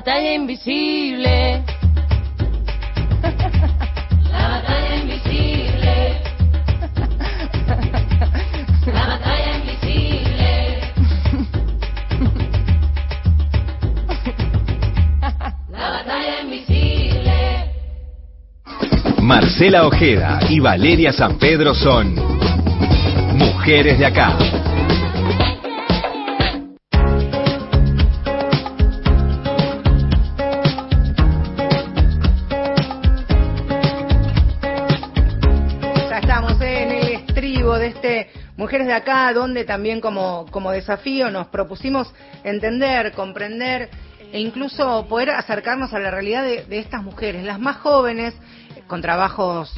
[0.01, 1.63] Batalla invisible.
[4.31, 6.21] La batalla invisible.
[8.87, 10.81] La batalla invisible.
[15.69, 17.71] La batalla invisible.
[19.19, 22.15] Marcela Ojeda y Valeria San Pedro son
[23.37, 24.50] Mujeres de Acá.
[38.91, 42.13] Mujeres de Acá, donde también como, como desafío nos propusimos
[42.43, 43.89] entender, comprender
[44.33, 48.33] e incluso poder acercarnos a la realidad de, de estas mujeres, las más jóvenes,
[48.87, 49.73] con trabajos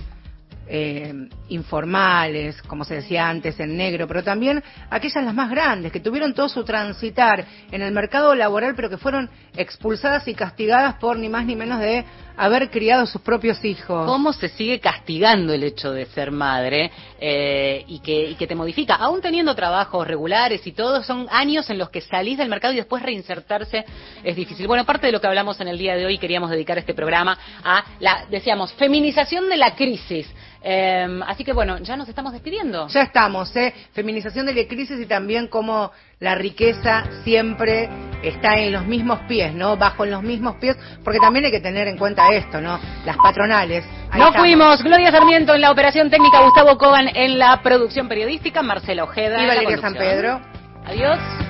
[0.67, 5.99] eh, informales, como se decía antes, en negro, pero también aquellas las más grandes, que
[5.99, 11.17] tuvieron todo su transitar en el mercado laboral, pero que fueron expulsadas y castigadas por
[11.17, 14.05] ni más ni menos de haber criado sus propios hijos.
[14.07, 18.55] ¿Cómo se sigue castigando el hecho de ser madre eh, y, que, y que te
[18.55, 18.95] modifica?
[18.95, 22.77] Aún teniendo trabajos regulares y todo, son años en los que salís del mercado y
[22.77, 23.85] después reinsertarse
[24.23, 24.67] es difícil.
[24.67, 27.37] Bueno, aparte de lo que hablamos en el día de hoy, queríamos dedicar este programa
[27.63, 30.27] a la, decíamos, feminización de la crisis.
[30.65, 32.87] Eh, así que bueno, ya nos estamos despidiendo.
[32.87, 33.73] Ya estamos, ¿eh?
[33.93, 37.89] Feminización de la crisis y también cómo la riqueza siempre
[38.23, 39.75] está en los mismos pies, ¿no?
[39.77, 42.79] Bajo en los mismos pies, porque también hay que tener en cuenta esto, ¿no?
[43.05, 43.83] Las patronales.
[44.11, 44.37] Ahí Nos estamos.
[44.37, 44.83] fuimos.
[44.83, 49.41] Gloria Sarmiento en la operación técnica, Gustavo Coban en la producción periodística, Marcela Ojeda Y
[49.41, 49.93] en la Valeria San.
[49.93, 50.41] Pedro.
[50.85, 51.19] Adiós.